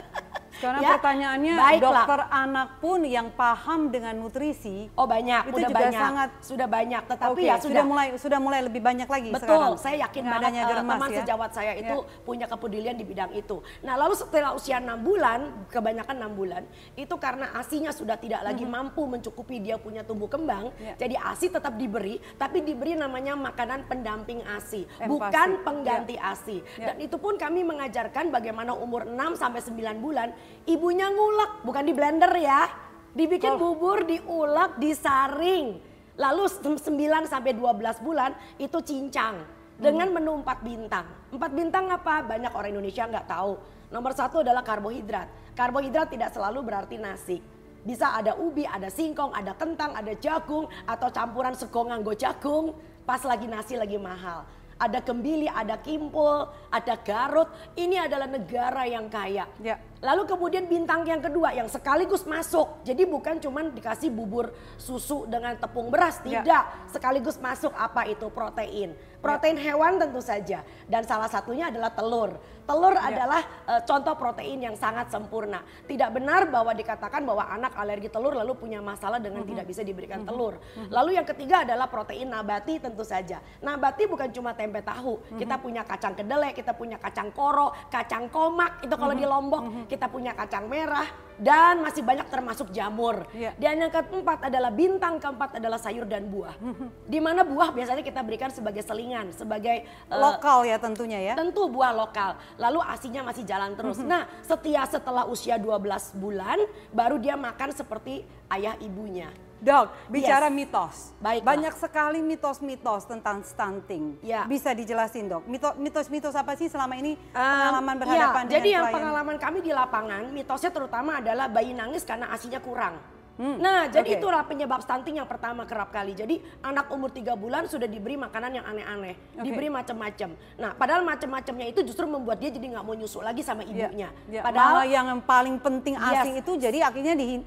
Karena 0.61 0.79
ya, 0.85 0.91
pertanyaannya 0.97 1.55
baiklah. 1.57 1.81
dokter 1.81 2.21
anak 2.29 2.69
pun 2.85 3.01
yang 3.09 3.29
paham 3.33 3.89
dengan 3.89 4.15
nutrisi. 4.21 4.93
Oh 4.95 5.09
banyak, 5.09 5.49
itu 5.49 5.57
udah 5.57 5.71
juga 5.73 5.81
banyak. 5.81 6.03
sangat 6.05 6.31
sudah 6.45 6.69
banyak. 6.69 7.03
Tetapi 7.09 7.41
okay, 7.41 7.49
ya 7.49 7.57
sudah, 7.57 7.65
sudah 7.65 7.85
mulai 7.89 8.09
sudah 8.21 8.39
mulai 8.39 8.61
lebih 8.61 8.83
banyak 8.85 9.09
lagi. 9.09 9.31
Betul, 9.33 9.49
sekarang. 9.49 9.81
saya 9.81 9.97
yakin 10.05 10.25
banget 10.29 10.51
adanya 10.53 10.63
uh, 10.69 10.85
teman 10.85 11.11
ya? 11.11 11.19
sejawat 11.25 11.51
saya 11.57 11.73
itu 11.81 11.97
ya. 11.97 12.23
punya 12.23 12.47
kepedulian 12.47 12.97
di 12.97 13.05
bidang 13.09 13.33
itu. 13.33 13.57
Nah 13.81 13.95
lalu 13.97 14.15
setelah 14.15 14.53
usia 14.53 14.77
enam 14.79 15.01
bulan, 15.01 15.41
kebanyakan 15.73 16.15
enam 16.21 16.33
bulan, 16.37 16.63
itu 16.95 17.15
karena 17.17 17.57
asinya 17.57 17.91
sudah 17.91 18.21
tidak 18.21 18.45
lagi 18.45 18.63
mm 18.63 18.71
-hmm. 18.71 18.85
mampu 18.93 19.03
mencukupi 19.09 19.57
dia 19.65 19.81
punya 19.81 20.05
tumbuh 20.05 20.29
kembang, 20.29 20.69
ya. 20.77 20.95
jadi 21.01 21.17
asi 21.25 21.49
tetap 21.49 21.81
diberi, 21.81 22.21
tapi 22.37 22.61
diberi 22.61 22.95
namanya 22.95 23.33
makanan 23.33 23.89
pendamping 23.89 24.45
asi, 24.45 24.85
Empasi. 24.85 25.09
bukan 25.09 25.49
pengganti 25.65 26.17
ya. 26.21 26.37
asi. 26.37 26.59
Ya. 26.77 26.93
Dan 26.93 26.97
itu 27.01 27.17
pun 27.17 27.41
kami 27.41 27.65
mengajarkan 27.65 28.29
bagaimana 28.29 28.77
umur 28.77 29.09
6 29.09 29.41
sampai 29.41 29.61
9 29.65 30.05
bulan 30.05 30.29
ibunya 30.67 31.11
ngulek, 31.11 31.65
bukan 31.67 31.85
di 31.87 31.93
blender 31.93 32.33
ya. 32.39 32.69
Dibikin 33.11 33.59
oh. 33.59 33.75
bubur, 33.75 34.07
diulek, 34.07 34.79
disaring. 34.79 35.83
Lalu 36.15 36.43
9 36.47 36.79
sampai 37.27 37.57
12 37.57 38.07
bulan 38.07 38.31
itu 38.61 38.79
cincang 38.85 39.41
dengan 39.81 40.13
hmm. 40.13 40.17
menu 40.21 40.33
4 40.45 40.61
bintang. 40.63 41.07
4 41.33 41.59
bintang 41.59 41.89
apa? 41.91 42.23
Banyak 42.23 42.53
orang 42.53 42.71
Indonesia 42.77 43.09
nggak 43.09 43.27
tahu. 43.27 43.53
Nomor 43.91 44.13
satu 44.15 44.45
adalah 44.45 44.63
karbohidrat. 44.63 45.57
Karbohidrat 45.57 46.13
tidak 46.13 46.31
selalu 46.31 46.63
berarti 46.63 47.01
nasi. 47.01 47.41
Bisa 47.81 48.13
ada 48.13 48.37
ubi, 48.37 48.69
ada 48.69 48.93
singkong, 48.93 49.33
ada 49.33 49.57
kentang, 49.57 49.97
ada 49.97 50.13
jagung, 50.13 50.69
atau 50.85 51.09
campuran 51.09 51.57
sekong 51.57 51.89
nganggo 51.91 52.13
jagung. 52.15 52.77
Pas 53.09 53.25
lagi 53.25 53.49
nasi 53.49 53.75
lagi 53.75 53.97
mahal 53.97 54.45
ada 54.81 55.05
kembili, 55.05 55.45
ada 55.45 55.77
kimpul, 55.77 56.49
ada 56.73 56.97
garut. 57.05 57.53
Ini 57.77 58.09
adalah 58.09 58.25
negara 58.25 58.89
yang 58.89 59.13
kaya. 59.13 59.45
Ya. 59.61 59.77
Lalu 60.01 60.25
kemudian 60.25 60.65
bintang 60.65 61.05
yang 61.05 61.21
kedua 61.21 61.53
yang 61.53 61.69
sekaligus 61.69 62.25
masuk. 62.25 62.81
Jadi 62.89 63.05
bukan 63.05 63.37
cuma 63.37 63.61
dikasih 63.69 64.09
bubur 64.09 64.49
susu 64.81 65.29
dengan 65.29 65.53
tepung 65.61 65.93
beras, 65.93 66.25
ya. 66.25 66.41
tidak. 66.41 66.45
Ya. 66.49 66.89
Sekaligus 66.89 67.37
masuk 67.37 67.73
apa 67.77 68.09
itu 68.09 68.33
protein. 68.33 68.97
Protein 69.21 69.61
ya. 69.61 69.73
hewan 69.73 70.01
tentu 70.01 70.25
saja 70.25 70.65
dan 70.89 71.05
salah 71.05 71.29
satunya 71.29 71.69
adalah 71.69 71.93
telur. 71.93 72.33
Telur 72.65 72.97
ya. 72.97 73.13
adalah 73.13 73.43
uh, 73.69 73.83
contoh 73.85 74.17
protein 74.17 74.65
yang 74.65 74.77
sangat 74.81 75.13
sempurna. 75.13 75.61
Tidak 75.85 76.09
benar 76.17 76.49
bahwa 76.49 76.73
dikatakan 76.73 77.21
bahwa 77.29 77.45
anak 77.53 77.77
alergi 77.77 78.09
telur 78.09 78.33
lalu 78.33 78.57
punya 78.57 78.81
masalah 78.81 79.21
dengan 79.21 79.45
mm 79.45 79.53
-hmm. 79.53 79.53
tidak 79.53 79.65
bisa 79.69 79.83
diberikan 79.85 80.25
mm 80.25 80.33
-hmm. 80.33 80.33
telur. 80.33 80.55
Mm 80.57 80.65
-hmm. 80.65 80.91
Lalu 80.97 81.11
yang 81.21 81.27
ketiga 81.29 81.69
adalah 81.69 81.93
protein 81.93 82.33
nabati 82.33 82.81
tentu 82.81 83.05
saja. 83.05 83.45
Nabati 83.61 84.09
bukan 84.09 84.33
cuma 84.33 84.57
tempe 84.57 84.81
tahu. 84.81 85.21
Mm 85.21 85.25
-hmm. 85.29 85.39
Kita 85.45 85.55
punya 85.61 85.83
kacang 85.85 86.17
kedelai, 86.17 86.57
kita 86.57 86.73
punya 86.73 86.97
kacang 86.97 87.29
koro, 87.37 87.77
kacang 87.93 88.33
komak 88.33 88.81
itu 88.81 88.97
kalau 88.97 89.13
mm 89.13 89.21
-hmm. 89.21 89.29
di 89.29 89.35
Lombok. 89.37 89.65
Mm 89.69 89.73
-hmm 89.77 89.90
kita 89.91 90.07
punya 90.07 90.31
kacang 90.39 90.71
merah, 90.71 91.11
dan 91.41 91.81
masih 91.81 92.05
banyak 92.05 92.29
termasuk 92.29 92.69
jamur. 92.71 93.25
Yeah. 93.33 93.57
Dan 93.57 93.81
yang 93.81 93.91
keempat 93.91 94.53
adalah 94.53 94.69
bintang 94.69 95.17
keempat 95.17 95.57
adalah 95.57 95.81
sayur 95.81 96.05
dan 96.05 96.29
buah. 96.29 96.55
Di 97.13 97.19
mana 97.19 97.43
buah 97.43 97.73
biasanya 97.73 98.05
kita 98.05 98.21
berikan 98.21 98.53
sebagai 98.53 98.85
selingan, 98.85 99.33
sebagai 99.33 99.89
uh, 100.13 100.21
lokal 100.21 100.69
ya 100.69 100.77
tentunya 100.77 101.33
ya. 101.33 101.35
Tentu 101.35 101.67
buah 101.73 101.97
lokal. 101.97 102.37
Lalu 102.61 102.85
asinya 102.85 103.25
masih 103.33 103.49
jalan 103.49 103.73
terus. 103.73 103.99
nah, 104.13 104.29
setia 104.45 104.85
setelah 104.85 105.25
usia 105.27 105.57
12 105.57 106.21
bulan 106.21 106.61
baru 106.93 107.17
dia 107.17 107.35
makan 107.41 107.73
seperti 107.73 108.23
ayah 108.53 108.77
ibunya. 108.85 109.33
Dok, 109.61 109.93
bicara 110.09 110.49
yes. 110.49 110.57
mitos. 110.57 110.97
Baik. 111.21 111.45
Banyak 111.45 111.75
sekali 111.77 112.25
mitos-mitos 112.25 113.05
tentang 113.05 113.45
stunting. 113.45 114.17
Ya. 114.25 114.49
Bisa 114.49 114.73
dijelasin, 114.73 115.29
Dok. 115.29 115.45
Mitos-mitos 115.77 116.33
apa 116.33 116.57
sih 116.57 116.73
selama 116.73 116.97
ini 116.97 117.21
pengalaman 117.37 117.97
um, 117.97 118.01
berhadapan 118.01 118.43
ya, 118.45 118.49
dengan 118.49 118.57
Jadi 118.57 118.69
yang 118.73 118.85
klien? 118.89 118.97
pengalaman 118.97 119.37
kami 119.37 119.59
di 119.61 119.73
lapangan, 119.77 120.23
mitosnya 120.33 120.73
terutama 120.73 121.21
adalah 121.21 121.47
bayi 121.53 121.77
nangis 121.77 122.09
karena 122.09 122.33
asinya 122.33 122.59
kurang. 122.65 122.97
Hmm, 123.41 123.57
nah, 123.57 123.89
jadi 123.89 124.05
okay. 124.05 124.21
itulah 124.21 124.45
penyebab 124.45 124.85
stunting 124.85 125.17
yang 125.17 125.25
pertama 125.25 125.65
kerap 125.65 125.89
kali. 125.89 126.13
Jadi 126.13 126.45
anak 126.61 126.93
umur 126.93 127.09
tiga 127.09 127.33
bulan 127.33 127.65
sudah 127.65 127.89
diberi 127.89 128.21
makanan 128.21 128.61
yang 128.61 128.67
aneh-aneh, 128.69 129.17
okay. 129.17 129.45
diberi 129.49 129.73
macam-macam. 129.73 130.37
Nah, 130.61 130.77
padahal 130.77 131.09
macam-macamnya 131.09 131.73
itu 131.73 131.81
justru 131.81 132.05
membuat 132.05 132.37
dia 132.37 132.53
jadi 132.53 132.77
nggak 132.77 132.85
mau 132.85 132.93
nyusu 132.93 133.25
lagi 133.25 133.41
sama 133.41 133.65
iya, 133.65 133.89
ibunya. 133.89 134.09
Yeah, 134.13 134.13
yeah. 134.29 134.45
Padahal 134.45 134.85
Malah 134.85 134.89
yang 134.93 135.09
paling 135.25 135.57
penting 135.57 135.97
asi 135.97 136.37
yes. 136.37 136.41
itu 136.45 136.53
jadi 136.61 136.79
akhirnya 136.85 137.17
di 137.17 137.41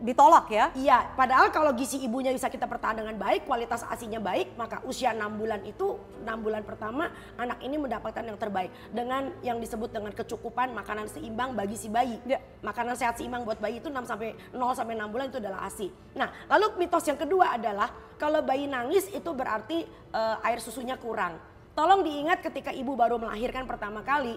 ditolak 0.00 0.46
ya? 0.48 0.72
Iya, 0.72 1.12
padahal 1.12 1.52
kalau 1.52 1.76
gizi 1.76 2.00
ibunya 2.00 2.32
bisa 2.32 2.48
kita 2.48 2.64
pertahankan 2.64 3.04
dengan 3.04 3.16
baik, 3.20 3.44
kualitas 3.44 3.84
asinya 3.86 4.18
baik, 4.20 4.56
maka 4.56 4.80
usia 4.88 5.12
6 5.12 5.40
bulan 5.40 5.60
itu, 5.68 6.00
6 6.24 6.44
bulan 6.44 6.64
pertama 6.64 7.12
anak 7.36 7.60
ini 7.60 7.76
mendapatkan 7.76 8.24
yang 8.24 8.38
terbaik. 8.40 8.72
Dengan 8.90 9.32
yang 9.44 9.60
disebut 9.60 9.92
dengan 9.92 10.12
kecukupan 10.16 10.72
makanan 10.72 11.06
seimbang 11.12 11.52
bagi 11.52 11.76
si 11.76 11.92
bayi. 11.92 12.16
Ya. 12.24 12.40
Makanan 12.64 12.96
sehat 12.96 13.20
seimbang 13.20 13.44
buat 13.44 13.60
bayi 13.60 13.80
itu 13.80 13.92
6 13.92 14.08
sampai 14.08 14.36
0 14.52 14.78
sampai 14.78 14.94
6 14.96 15.12
bulan 15.12 15.26
itu 15.28 15.38
adalah 15.38 15.60
ASI. 15.68 15.88
Nah, 16.16 16.28
lalu 16.48 16.80
mitos 16.80 17.04
yang 17.04 17.20
kedua 17.20 17.56
adalah 17.56 17.92
kalau 18.16 18.44
bayi 18.44 18.68
nangis 18.68 19.08
itu 19.12 19.30
berarti 19.32 19.88
uh, 20.12 20.44
air 20.44 20.60
susunya 20.60 20.96
kurang. 21.00 21.40
Tolong 21.70 22.04
diingat 22.04 22.44
ketika 22.44 22.74
ibu 22.74 22.92
baru 22.98 23.16
melahirkan 23.16 23.64
pertama 23.64 24.04
kali, 24.04 24.36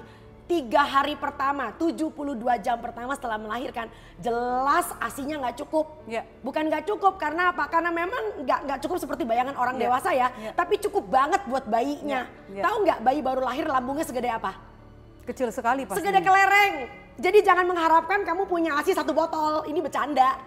tiga 0.53 0.85
hari 0.85 1.17
pertama, 1.17 1.73
72 1.81 2.13
jam 2.61 2.77
pertama 2.77 3.17
setelah 3.17 3.41
melahirkan, 3.41 3.89
jelas 4.21 4.85
asinya 5.01 5.41
nggak 5.41 5.65
cukup. 5.65 6.05
Ya. 6.05 6.21
Bukan 6.45 6.69
nggak 6.69 6.85
cukup 6.85 7.17
karena 7.17 7.49
apa? 7.49 7.65
Karena 7.65 7.89
memang 7.89 8.45
nggak 8.45 8.59
nggak 8.69 8.79
cukup 8.85 9.01
seperti 9.01 9.25
bayangan 9.25 9.57
orang 9.57 9.81
Ya. 9.81 9.89
dewasa 9.89 10.09
ya, 10.13 10.29
Ya. 10.37 10.53
tapi 10.53 10.77
cukup 10.77 11.09
banget 11.09 11.41
buat 11.49 11.65
bayinya. 11.65 12.29
Ya. 12.53 12.61
Ya. 12.61 12.63
Tahu 12.69 12.75
nggak 12.85 12.99
bayi 13.01 13.19
baru 13.25 13.41
lahir 13.41 13.65
lambungnya 13.65 14.05
segede 14.05 14.29
apa? 14.29 14.53
Kecil 15.25 15.49
sekali 15.49 15.89
pasti. 15.89 16.05
Segede 16.05 16.21
kelereng. 16.21 17.01
Jadi 17.13 17.45
jangan 17.45 17.65
mengharapkan 17.65 18.21
kamu 18.25 18.45
punya 18.45 18.77
ASI 18.77 18.93
satu 18.93 19.13
botol. 19.13 19.65
Ini 19.65 19.79
bercanda. 19.81 20.37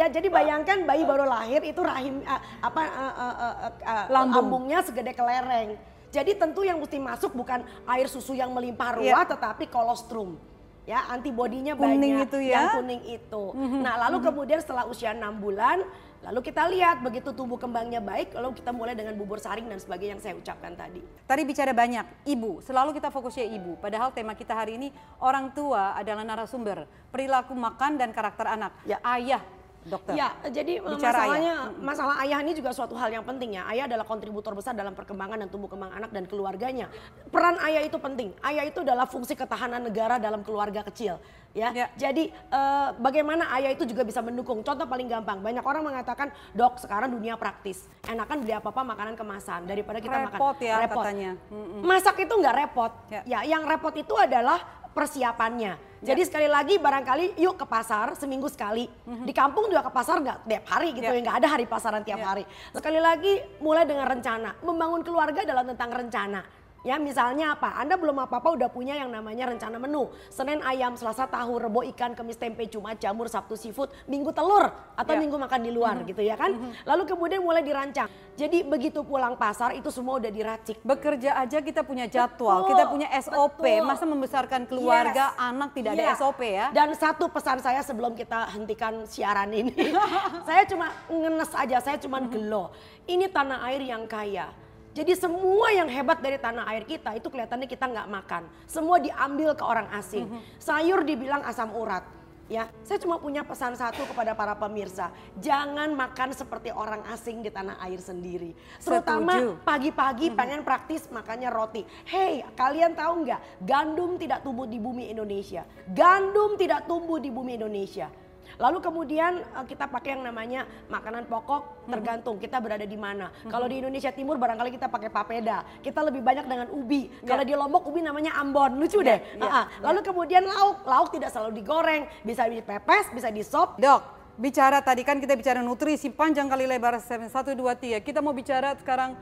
Ya 0.00 0.08
jadi 0.08 0.28
bayangkan 0.32 0.84
bayi 0.84 1.04
baru 1.04 1.28
lahir 1.28 1.60
itu 1.60 1.80
rahim 1.84 2.20
eh, 2.20 2.40
apa 2.60 2.80
eh, 2.84 3.14
eh, 3.20 3.54
eh, 3.84 4.04
Lambung. 4.08 4.64
lambungnya 4.64 4.80
segede 4.80 5.12
kelereng. 5.12 5.76
Jadi 6.10 6.32
tentu 6.34 6.62
yang 6.62 6.78
mesti 6.78 6.96
masuk 6.96 7.32
bukan 7.32 7.60
air 7.84 8.06
susu 8.06 8.32
yang 8.32 8.50
melimpah 8.50 8.96
ruah 8.96 9.24
Iya. 9.24 9.30
tetapi 9.36 9.66
kolostrum. 9.68 10.38
Ya, 10.86 11.02
antibodinya 11.10 11.74
Kuning 11.74 11.98
banyak 11.98 12.30
itu 12.30 12.38
ya. 12.46 12.62
yang 12.62 12.66
kuning 12.78 13.02
itu. 13.10 13.44
Nah, 13.82 13.98
lalu 14.06 14.22
kemudian 14.22 14.62
setelah 14.62 14.86
usia 14.86 15.10
6 15.10 15.34
bulan, 15.34 15.82
lalu 16.22 16.46
kita 16.46 16.62
lihat 16.70 17.02
begitu 17.02 17.34
tumbuh 17.34 17.58
kembangnya 17.58 17.98
baik, 17.98 18.30
lalu 18.30 18.54
kita 18.54 18.70
mulai 18.70 18.94
dengan 18.94 19.18
bubur 19.18 19.42
saring 19.42 19.66
dan 19.66 19.82
sebagainya 19.82 20.14
yang 20.14 20.22
saya 20.22 20.34
ucapkan 20.38 20.78
tadi. 20.78 21.02
Tadi 21.26 21.42
bicara 21.42 21.74
banyak, 21.74 22.30
ibu. 22.30 22.62
Selalu 22.62 23.02
kita 23.02 23.10
fokusnya 23.10 23.50
ibu. 23.58 23.74
Padahal 23.82 24.14
tema 24.14 24.38
kita 24.38 24.54
hari 24.54 24.78
ini 24.78 24.94
orang 25.18 25.50
tua 25.50 25.98
adalah 25.98 26.22
narasumber. 26.22 26.86
Perilaku 27.10 27.58
makan 27.58 27.98
dan 27.98 28.14
karakter 28.14 28.46
anak. 28.46 28.70
Ya. 28.86 29.02
Ayah, 29.02 29.42
dokter. 29.86 30.12
Ya, 30.12 30.28
jadi 30.44 30.78
eh, 30.78 30.90
Bicara 30.90 31.14
masalahnya 31.22 31.54
ayah. 31.64 31.78
masalah 31.78 32.14
ayah 32.20 32.38
ini 32.42 32.52
juga 32.52 32.70
suatu 32.70 32.94
hal 32.94 33.08
yang 33.08 33.22
penting 33.22 33.54
ya. 33.54 33.62
Ayah 33.66 33.86
adalah 33.86 34.02
kontributor 34.02 34.52
besar 34.52 34.72
dalam 34.72 34.92
perkembangan 34.92 35.38
dan 35.38 35.48
tumbuh 35.48 35.66
kembang 35.66 35.90
anak 35.90 36.10
dan 36.10 36.26
keluarganya. 36.26 36.90
Peran 37.28 37.56
ayah 37.62 37.80
itu 37.80 37.96
penting. 37.96 38.34
Ayah 38.40 38.64
itu 38.64 38.82
adalah 38.82 39.06
fungsi 39.06 39.32
ketahanan 39.32 39.80
negara 39.80 40.18
dalam 40.18 40.42
keluarga 40.42 40.82
kecil. 40.82 41.16
Ya, 41.50 41.72
Ya. 41.72 41.86
jadi 41.96 42.28
eh, 42.28 42.88
bagaimana 42.98 43.48
ayah 43.56 43.72
itu 43.72 43.88
juga 43.88 44.04
bisa 44.04 44.20
mendukung. 44.20 44.60
Contoh 44.60 44.84
paling 44.84 45.08
gampang, 45.08 45.40
banyak 45.40 45.64
orang 45.64 45.82
mengatakan, 45.82 46.28
dok 46.52 46.76
sekarang 46.76 47.08
dunia 47.08 47.32
praktis, 47.34 47.88
enakan 48.04 48.44
beli 48.44 48.52
apa 48.52 48.68
apa 48.68 48.84
makanan 48.84 49.16
kemasan 49.16 49.64
daripada 49.64 49.96
kita 49.96 50.28
Repot 50.28 50.52
makan. 50.52 50.68
ya 50.68 50.76
katanya. 50.84 51.30
Mm-mm. 51.48 51.80
Masak 51.80 52.20
itu 52.20 52.34
nggak 52.34 52.54
repot. 52.54 52.92
Ya. 53.08 53.20
Ya. 53.24 53.40
yang 53.46 53.64
repot 53.64 53.94
itu 53.94 54.12
adalah 54.12 54.60
persiapannya. 54.96 56.00
Jadi 56.00 56.22
sekali 56.24 56.48
lagi 56.48 56.80
barangkali 56.80 57.36
yuk 57.36 57.60
ke 57.60 57.66
pasar 57.68 58.16
seminggu 58.16 58.48
sekali. 58.48 58.88
Di 59.04 59.32
kampung 59.36 59.68
juga 59.68 59.84
ke 59.84 59.92
pasar 59.92 60.24
nggak 60.24 60.38
tiap 60.48 60.64
hari 60.72 60.96
gitu 60.96 61.04
Ya. 61.04 61.12
ya, 61.12 61.20
nggak 61.20 61.36
ada 61.44 61.48
hari 61.52 61.64
pasaran 61.68 62.00
tiap 62.00 62.20
Ya. 62.20 62.26
hari. 62.32 62.44
Sekali 62.72 63.00
lagi 63.00 63.32
mulai 63.60 63.84
dengan 63.84 64.08
rencana. 64.08 64.56
Membangun 64.64 65.04
keluarga 65.04 65.44
adalah 65.44 65.64
tentang 65.68 65.90
rencana. 65.92 66.40
Ya 66.86 67.02
misalnya 67.02 67.58
apa? 67.58 67.74
Anda 67.82 67.98
belum 67.98 68.14
apa-apa 68.14 68.54
udah 68.54 68.70
punya 68.70 68.94
yang 68.94 69.10
namanya 69.10 69.50
rencana 69.50 69.74
menu. 69.74 70.06
Senin 70.30 70.62
ayam, 70.62 70.94
Selasa 70.94 71.26
tahu, 71.26 71.58
Rebo 71.58 71.82
ikan, 71.90 72.14
Kamis 72.14 72.38
tempe, 72.38 72.62
Jumat 72.70 73.02
jamur, 73.02 73.26
Sabtu 73.26 73.58
seafood, 73.58 73.90
Minggu 74.06 74.30
telur 74.30 74.70
atau 74.94 75.12
Ya. 75.12 75.18
Minggu 75.18 75.34
makan 75.34 75.60
di 75.66 75.74
luar 75.74 76.06
gitu 76.06 76.22
ya 76.22 76.38
kan. 76.38 76.54
Lalu 76.86 77.02
kemudian 77.10 77.42
mulai 77.42 77.66
dirancang. 77.66 78.06
Jadi 78.38 78.62
begitu 78.62 79.02
pulang 79.02 79.34
pasar 79.34 79.74
itu 79.74 79.90
semua 79.90 80.22
udah 80.22 80.30
diracik. 80.30 80.78
Bekerja 80.86 81.40
aja 81.42 81.58
kita 81.58 81.82
punya 81.82 82.06
jadwal, 82.06 82.62
Betul, 82.62 82.70
kita 82.70 82.84
punya 82.86 83.08
SOP. 83.18 83.64
betul. 83.64 83.82
Masa 83.82 84.04
membesarkan 84.06 84.62
keluarga, 84.68 85.34
Yes. 85.34 85.40
anak 85.42 85.70
tidak 85.74 85.90
ada 85.96 86.04
Iya. 86.06 86.14
SOP 86.14 86.40
ya? 86.44 86.66
Dan 86.70 86.92
satu 86.94 87.26
pesan 87.26 87.58
saya 87.58 87.80
sebelum 87.82 88.14
kita 88.14 88.46
hentikan 88.54 89.08
siaran 89.08 89.50
ini. 89.50 89.72
saya 90.46 90.62
cuma 90.68 90.92
ngenes 91.10 91.50
aja, 91.50 91.80
saya 91.82 91.96
cuma 91.98 92.20
gelo. 92.22 92.70
Ini 93.08 93.26
tanah 93.26 93.64
air 93.66 93.82
yang 93.82 94.04
kaya. 94.06 94.52
Jadi 94.96 95.12
semua 95.12 95.68
yang 95.76 95.92
hebat 95.92 96.24
dari 96.24 96.40
tanah 96.40 96.64
air 96.72 96.88
kita 96.88 97.12
itu 97.12 97.28
kelihatannya 97.28 97.68
kita 97.68 97.84
nggak 97.84 98.08
makan. 98.08 98.48
Semua 98.64 98.96
diambil 98.96 99.52
ke 99.52 99.60
orang 99.60 99.92
asing. 99.92 100.24
Sayur 100.56 101.04
dibilang 101.04 101.44
asam 101.44 101.68
urat. 101.76 102.16
Ya, 102.46 102.70
saya 102.86 103.02
cuma 103.02 103.18
punya 103.18 103.42
pesan 103.42 103.74
satu 103.74 104.06
kepada 104.06 104.30
para 104.30 104.54
pemirsa, 104.54 105.10
jangan 105.42 105.90
makan 105.98 106.30
seperti 106.30 106.70
orang 106.70 107.02
asing 107.10 107.42
di 107.42 107.50
tanah 107.50 107.74
air 107.82 107.98
sendiri. 107.98 108.54
Terutama 108.78 109.58
pagi-pagi 109.66 110.30
pengen 110.30 110.62
praktis 110.62 111.10
makannya 111.10 111.50
roti. 111.50 111.82
Hey, 112.06 112.46
kalian 112.54 112.94
tahu 112.94 113.26
nggak? 113.26 113.66
Gandum 113.66 114.14
tidak 114.14 114.46
tumbuh 114.46 114.62
di 114.62 114.78
bumi 114.78 115.10
Indonesia. 115.10 115.66
Gandum 115.90 116.54
tidak 116.54 116.86
tumbuh 116.86 117.18
di 117.18 117.34
bumi 117.34 117.58
Indonesia. 117.58 118.14
Lalu 118.56 118.78
kemudian 118.80 119.42
eh, 119.42 119.64
kita 119.66 119.90
pakai 119.90 120.16
yang 120.18 120.22
namanya 120.24 120.64
makanan 120.88 121.26
pokok 121.26 121.86
tergantung 121.90 122.38
kita 122.38 122.58
berada 122.62 122.86
di 122.86 122.98
mana. 122.98 123.30
Kalau 123.46 123.66
di 123.66 123.82
Indonesia 123.82 124.10
Timur 124.10 124.38
barangkali 124.38 124.74
kita 124.74 124.86
pakai 124.88 125.10
papeda. 125.10 125.62
Kita 125.82 126.02
lebih 126.02 126.22
banyak 126.22 126.46
dengan 126.46 126.68
ubi. 126.72 127.10
Kalau 127.22 127.42
di 127.46 127.54
Lombok 127.54 127.86
ubi 127.86 128.00
namanya 128.02 128.38
ambon. 128.38 128.78
Lucu 128.78 129.02
deh. 129.02 129.18
Ya, 129.38 129.46
ya. 129.46 129.60
Lalu 129.82 130.00
kemudian 130.02 130.42
lauk. 130.46 130.82
Lauk 130.86 131.08
tidak 131.14 131.30
selalu 131.30 131.62
digoreng, 131.62 132.06
bisa 132.22 132.46
dipepes, 132.46 133.10
bisa 133.12 133.28
di 133.30 133.42
sop. 133.46 133.78
Dok, 133.78 134.02
bicara 134.36 134.80
tadi 134.84 135.02
kan 135.02 135.16
kita 135.22 135.34
bicara 135.34 135.60
nutrisi 135.64 136.12
panjang 136.12 136.46
kali 136.50 136.68
lebar 136.68 136.98
1, 136.98 137.30
2, 137.30 137.56
3. 137.56 138.00
Kita 138.02 138.20
mau 138.20 138.32
bicara 138.36 138.76
sekarang 138.76 139.16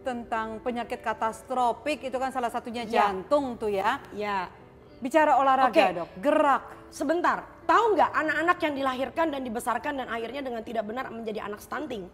tentang 0.00 0.60
penyakit 0.64 1.04
katastropik 1.04 2.08
itu 2.08 2.16
kan 2.16 2.32
salah 2.32 2.48
satunya 2.48 2.88
Ya. 2.88 3.12
jantung 3.12 3.56
tuh 3.60 3.68
ya. 3.68 4.00
Ya, 4.16 4.48
Bicara 5.00 5.40
olahraga 5.40 5.72
Oke. 5.72 5.96
dok, 5.96 6.08
gerak. 6.20 6.62
Sebentar, 6.90 7.46
tahu 7.64 7.96
nggak 7.96 8.10
anak-anak 8.12 8.58
yang 8.60 8.74
dilahirkan 8.76 9.26
dan 9.32 9.40
dibesarkan 9.46 9.92
dan 10.02 10.06
akhirnya 10.12 10.42
dengan 10.44 10.60
tidak 10.60 10.84
benar 10.84 11.08
menjadi 11.08 11.46
anak 11.48 11.62
stunting? 11.64 12.04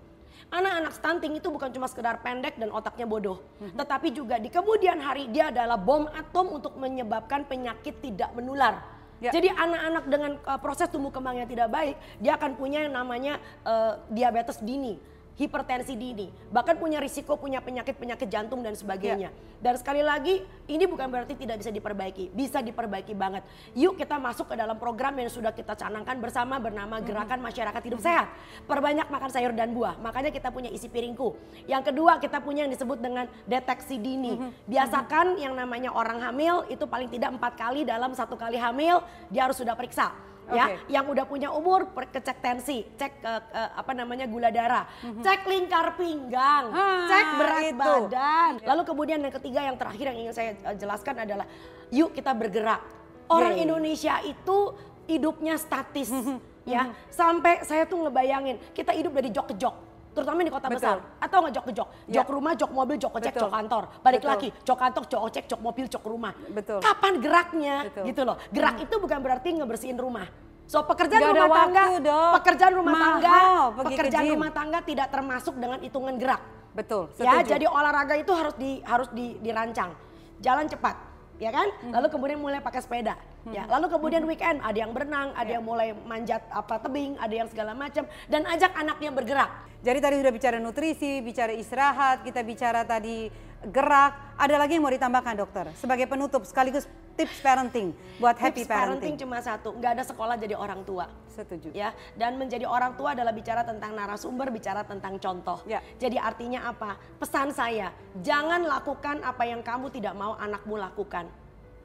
Anak-anak 0.52 0.92
stunting 0.94 1.32
itu 1.34 1.48
bukan 1.50 1.74
cuma 1.74 1.90
sekedar 1.90 2.22
pendek 2.22 2.54
dan 2.60 2.70
otaknya 2.70 3.08
bodoh, 3.08 3.42
tetapi 3.58 4.14
juga 4.14 4.38
di 4.38 4.46
kemudian 4.46 5.00
hari 5.02 5.26
dia 5.32 5.50
adalah 5.50 5.74
bom 5.74 6.06
atom 6.06 6.60
untuk 6.62 6.78
menyebabkan 6.78 7.42
penyakit 7.48 7.98
tidak 7.98 8.30
menular. 8.36 8.78
Ya. 9.16 9.32
Jadi 9.32 9.48
anak-anak 9.48 10.04
dengan 10.12 10.32
uh, 10.44 10.60
proses 10.60 10.92
tumbuh 10.92 11.08
kembang 11.08 11.40
yang 11.40 11.48
tidak 11.48 11.72
baik, 11.72 11.96
dia 12.20 12.36
akan 12.36 12.52
punya 12.52 12.84
yang 12.84 12.94
namanya 12.94 13.40
uh, 13.64 13.96
diabetes 14.12 14.60
dini, 14.60 15.00
hipertensi 15.36 15.92
dini, 15.92 16.32
bahkan 16.48 16.80
punya 16.80 16.96
risiko 16.96 17.36
punya 17.36 17.60
penyakit-penyakit 17.60 18.28
jantung 18.32 18.64
dan 18.64 18.72
sebagainya. 18.72 19.28
Dan 19.60 19.76
sekali 19.76 20.00
lagi, 20.00 20.40
ini 20.68 20.84
bukan 20.88 21.08
berarti 21.12 21.36
tidak 21.36 21.60
bisa 21.60 21.68
diperbaiki, 21.68 22.32
bisa 22.32 22.64
diperbaiki 22.64 23.12
banget. 23.12 23.44
Yuk 23.76 24.00
kita 24.00 24.16
masuk 24.16 24.48
ke 24.48 24.56
dalam 24.56 24.80
program 24.80 25.16
yang 25.20 25.28
sudah 25.28 25.52
kita 25.52 25.76
canangkan 25.76 26.16
bersama 26.20 26.56
bernama 26.56 27.00
Gerakan 27.04 27.44
Masyarakat 27.44 27.82
Hidup 27.84 28.00
Sehat. 28.00 28.32
Perbanyak 28.64 29.12
makan 29.12 29.30
sayur 29.32 29.52
dan 29.52 29.76
buah, 29.76 30.00
makanya 30.00 30.32
kita 30.32 30.48
punya 30.48 30.72
isi 30.72 30.88
piringku. 30.88 31.36
Yang 31.68 31.92
kedua 31.92 32.16
kita 32.16 32.40
punya 32.40 32.64
yang 32.64 32.72
disebut 32.72 32.98
dengan 33.00 33.28
deteksi 33.44 34.00
dini. 34.00 34.40
Biasakan 34.64 35.36
yang 35.36 35.52
namanya 35.52 35.92
orang 35.92 36.20
hamil 36.24 36.64
itu 36.72 36.88
paling 36.88 37.12
tidak 37.12 37.36
empat 37.36 37.60
kali 37.60 37.84
dalam 37.84 38.16
satu 38.16 38.40
kali 38.40 38.56
hamil 38.56 39.04
dia 39.28 39.44
harus 39.44 39.60
sudah 39.60 39.76
periksa 39.76 40.12
ya 40.48 40.66
yang 40.86 41.04
udah 41.06 41.24
punya 41.24 41.50
umur 41.50 41.90
kecek 41.90 42.38
tensi 42.38 42.86
cek 42.94 43.12
eh, 43.18 43.42
eh, 43.50 43.70
apa 43.74 43.92
namanya 43.92 44.30
gula 44.30 44.54
darah 44.54 44.86
cek 45.02 45.42
lingkar 45.44 45.98
pinggang. 45.98 46.70
Ah, 46.70 47.06
cek 47.10 47.26
berat 47.34 47.62
itu. 47.66 47.78
badan 47.78 48.52
lalu 48.62 48.82
kemudian 48.86 49.18
yang 49.18 49.34
ketiga 49.34 49.60
yang 49.62 49.74
terakhir 49.74 50.14
yang 50.14 50.18
ingin 50.22 50.34
saya 50.34 50.50
eh, 50.54 50.76
jelaskan 50.78 51.26
adalah 51.26 51.46
yuk 51.90 52.14
kita 52.14 52.30
bergerak 52.30 52.78
orang 53.26 53.58
Yeay. 53.58 53.64
Indonesia 53.66 54.14
itu 54.22 54.58
hidupnya 55.06 55.58
statis 55.58 56.10
Mhm. 56.10 56.38
ya 56.66 56.90
sampai 57.10 57.62
saya 57.62 57.86
tuh 57.86 58.02
ngebayangin 58.02 58.58
kita 58.74 58.90
hidup 58.90 59.14
dari 59.14 59.30
jok 59.30 59.46
ke 59.50 59.54
jok 59.54 59.74
terutama 60.16 60.40
di 60.40 60.48
kota 60.48 60.66
Betul. 60.66 60.78
besar 60.80 60.96
atau 61.20 61.36
nggak 61.38 61.52
jok 61.52 61.64
ke 61.64 61.72
jok 61.74 61.88
Ya. 62.06 62.14
jok 62.16 62.28
rumah 62.32 62.52
jok 62.54 62.70
mobil 62.72 62.96
jok 62.96 63.12
ojek 63.12 63.32
jok 63.32 63.52
kantor 63.52 63.84
balik 64.00 64.18
Betul. 64.18 64.30
lagi 64.32 64.48
jok 64.64 64.78
kantor 64.78 65.02
jok 65.04 65.20
ojek 65.22 65.44
jok 65.44 65.60
mobil 65.60 65.84
jok 65.86 66.02
rumah 66.02 66.32
Betul. 66.48 66.80
kapan 66.80 67.12
geraknya 67.20 67.74
Betul. 67.84 68.04
gitu 68.06 68.20
loh 68.24 68.36
gerak 68.48 68.76
itu 68.80 68.94
bukan 68.96 69.18
berarti 69.20 69.48
ngebersihin 69.52 69.94
rumah 69.94 70.24
so 70.64 70.80
pekerjaan 70.82 71.20
ada 71.22 71.30
rumah 71.36 71.48
tangga 71.60 71.84
Dok. 72.00 72.30
pekerjaan 72.34 72.72
rumah 72.74 72.92
Mahal 72.92 73.12
tangga 73.14 73.38
pekerjaan 73.84 74.24
rumah 74.30 74.50
tangga 74.50 74.78
tidak 74.80 75.06
termasuk 75.08 75.54
dengan 75.54 75.78
hitungan 75.78 76.16
gerak 76.16 76.42
Betul, 76.72 77.08
ya 77.14 77.36
setuju. 77.36 77.48
jadi 77.52 77.66
olahraga 77.66 78.14
itu 78.14 78.32
harus 78.32 78.54
di 78.54 78.80
harus 78.82 79.08
di, 79.10 79.36
dirancang 79.38 79.92
jalan 80.38 80.64
cepat 80.64 80.96
ya 81.36 81.48
kan 81.50 81.68
Hmm. 81.78 81.92
lalu 81.92 82.08
kemudian 82.08 82.36
mulai 82.36 82.58
pakai 82.58 82.80
sepeda 82.80 83.14
ya 83.48 83.64
lalu 83.66 83.86
kemudian 83.88 84.22
weekend 84.24 84.58
ada 84.60 84.74
yang 84.74 84.90
berenang 84.90 85.30
ada 85.32 85.46
Ya. 85.46 85.58
yang 85.58 85.64
mulai 85.64 85.94
manjat 86.02 86.42
apa 86.50 86.78
tebing 86.78 87.14
ada 87.16 87.30
yang 87.30 87.46
segala 87.46 87.72
macam 87.72 88.02
dan 88.26 88.42
ajak 88.44 88.72
anaknya 88.74 89.10
bergerak 89.10 89.50
Jadi 89.76 90.02
tadi 90.02 90.14
sudah 90.18 90.34
bicara 90.34 90.56
nutrisi, 90.58 91.22
bicara 91.22 91.54
istirahat, 91.54 92.26
kita 92.26 92.42
bicara 92.42 92.82
tadi 92.82 93.30
gerak. 93.62 94.34
Ada 94.34 94.58
lagi 94.58 94.74
yang 94.74 94.82
mau 94.82 94.90
ditambahkan 94.90 95.38
dokter? 95.38 95.70
Sebagai 95.78 96.10
penutup 96.10 96.42
sekaligus 96.42 96.90
tips 97.14 97.38
parenting 97.38 97.94
buat 98.18 98.34
happy 98.34 98.66
Tips 98.66 98.68
parenting 98.68 99.14
parenting. 99.14 99.14
cuma 99.16 99.38
satu 99.38 99.72
nggak 99.72 99.92
ada 99.94 100.04
sekolah 100.04 100.34
jadi 100.36 100.52
orang 100.52 100.82
tua 100.82 101.06
Setuju. 101.30 101.70
ya 101.70 101.94
dan 102.12 102.34
menjadi 102.34 102.66
orang 102.66 102.92
tua 102.92 103.14
adalah 103.14 103.30
bicara 103.30 103.62
tentang 103.62 103.94
narasumber 103.94 104.50
bicara 104.50 104.82
tentang 104.82 105.16
contoh 105.16 105.62
Ya. 105.64 105.78
jadi 105.96 106.18
artinya 106.18 106.66
apa 106.66 106.98
pesan 107.16 107.54
saya 107.54 107.88
jangan 108.20 108.66
lakukan 108.66 109.22
apa 109.22 109.44
yang 109.44 109.62
kamu 109.62 109.88
tidak 109.88 110.12
mau 110.12 110.34
anakmu 110.36 110.76
lakukan 110.76 111.24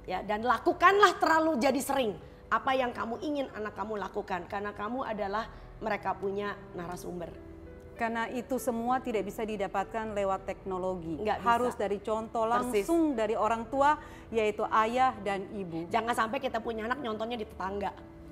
ya 0.09 0.25
dan 0.25 0.41
lakukanlah 0.41 1.17
terlalu 1.21 1.61
jadi 1.61 1.81
sering 1.81 2.11
apa 2.51 2.75
yang 2.75 2.91
kamu 2.91 3.15
ingin 3.23 3.47
anak 3.55 3.73
kamu 3.77 3.95
lakukan 3.95 4.43
karena 4.51 4.75
kamu 4.75 5.07
adalah 5.07 5.47
mereka 5.81 6.13
punya 6.13 6.53
narasumber 6.75 7.31
Karena 7.91 8.25
itu 8.33 8.57
semua 8.57 8.97
tidak 8.97 9.29
bisa 9.29 9.45
didapatkan 9.45 10.17
lewat 10.17 10.49
teknologi. 10.49 11.21
Nggak 11.21 11.37
bisa. 11.37 11.45
Harus 11.45 11.73
dari 11.77 12.01
contoh 12.01 12.49
Persis. 12.49 12.81
langsung 12.81 13.13
dari 13.13 13.37
orang 13.37 13.69
tua, 13.69 13.93
yaitu 14.33 14.65
ayah 14.73 15.13
dan 15.21 15.45
ibu. 15.53 15.85
Jangan 15.85 16.17
sampai 16.17 16.41
kita 16.41 16.57
punya 16.65 16.89
anak 16.89 16.97
nyontohnya 16.97 17.37
di 17.37 17.45
tetangga. 17.45 17.93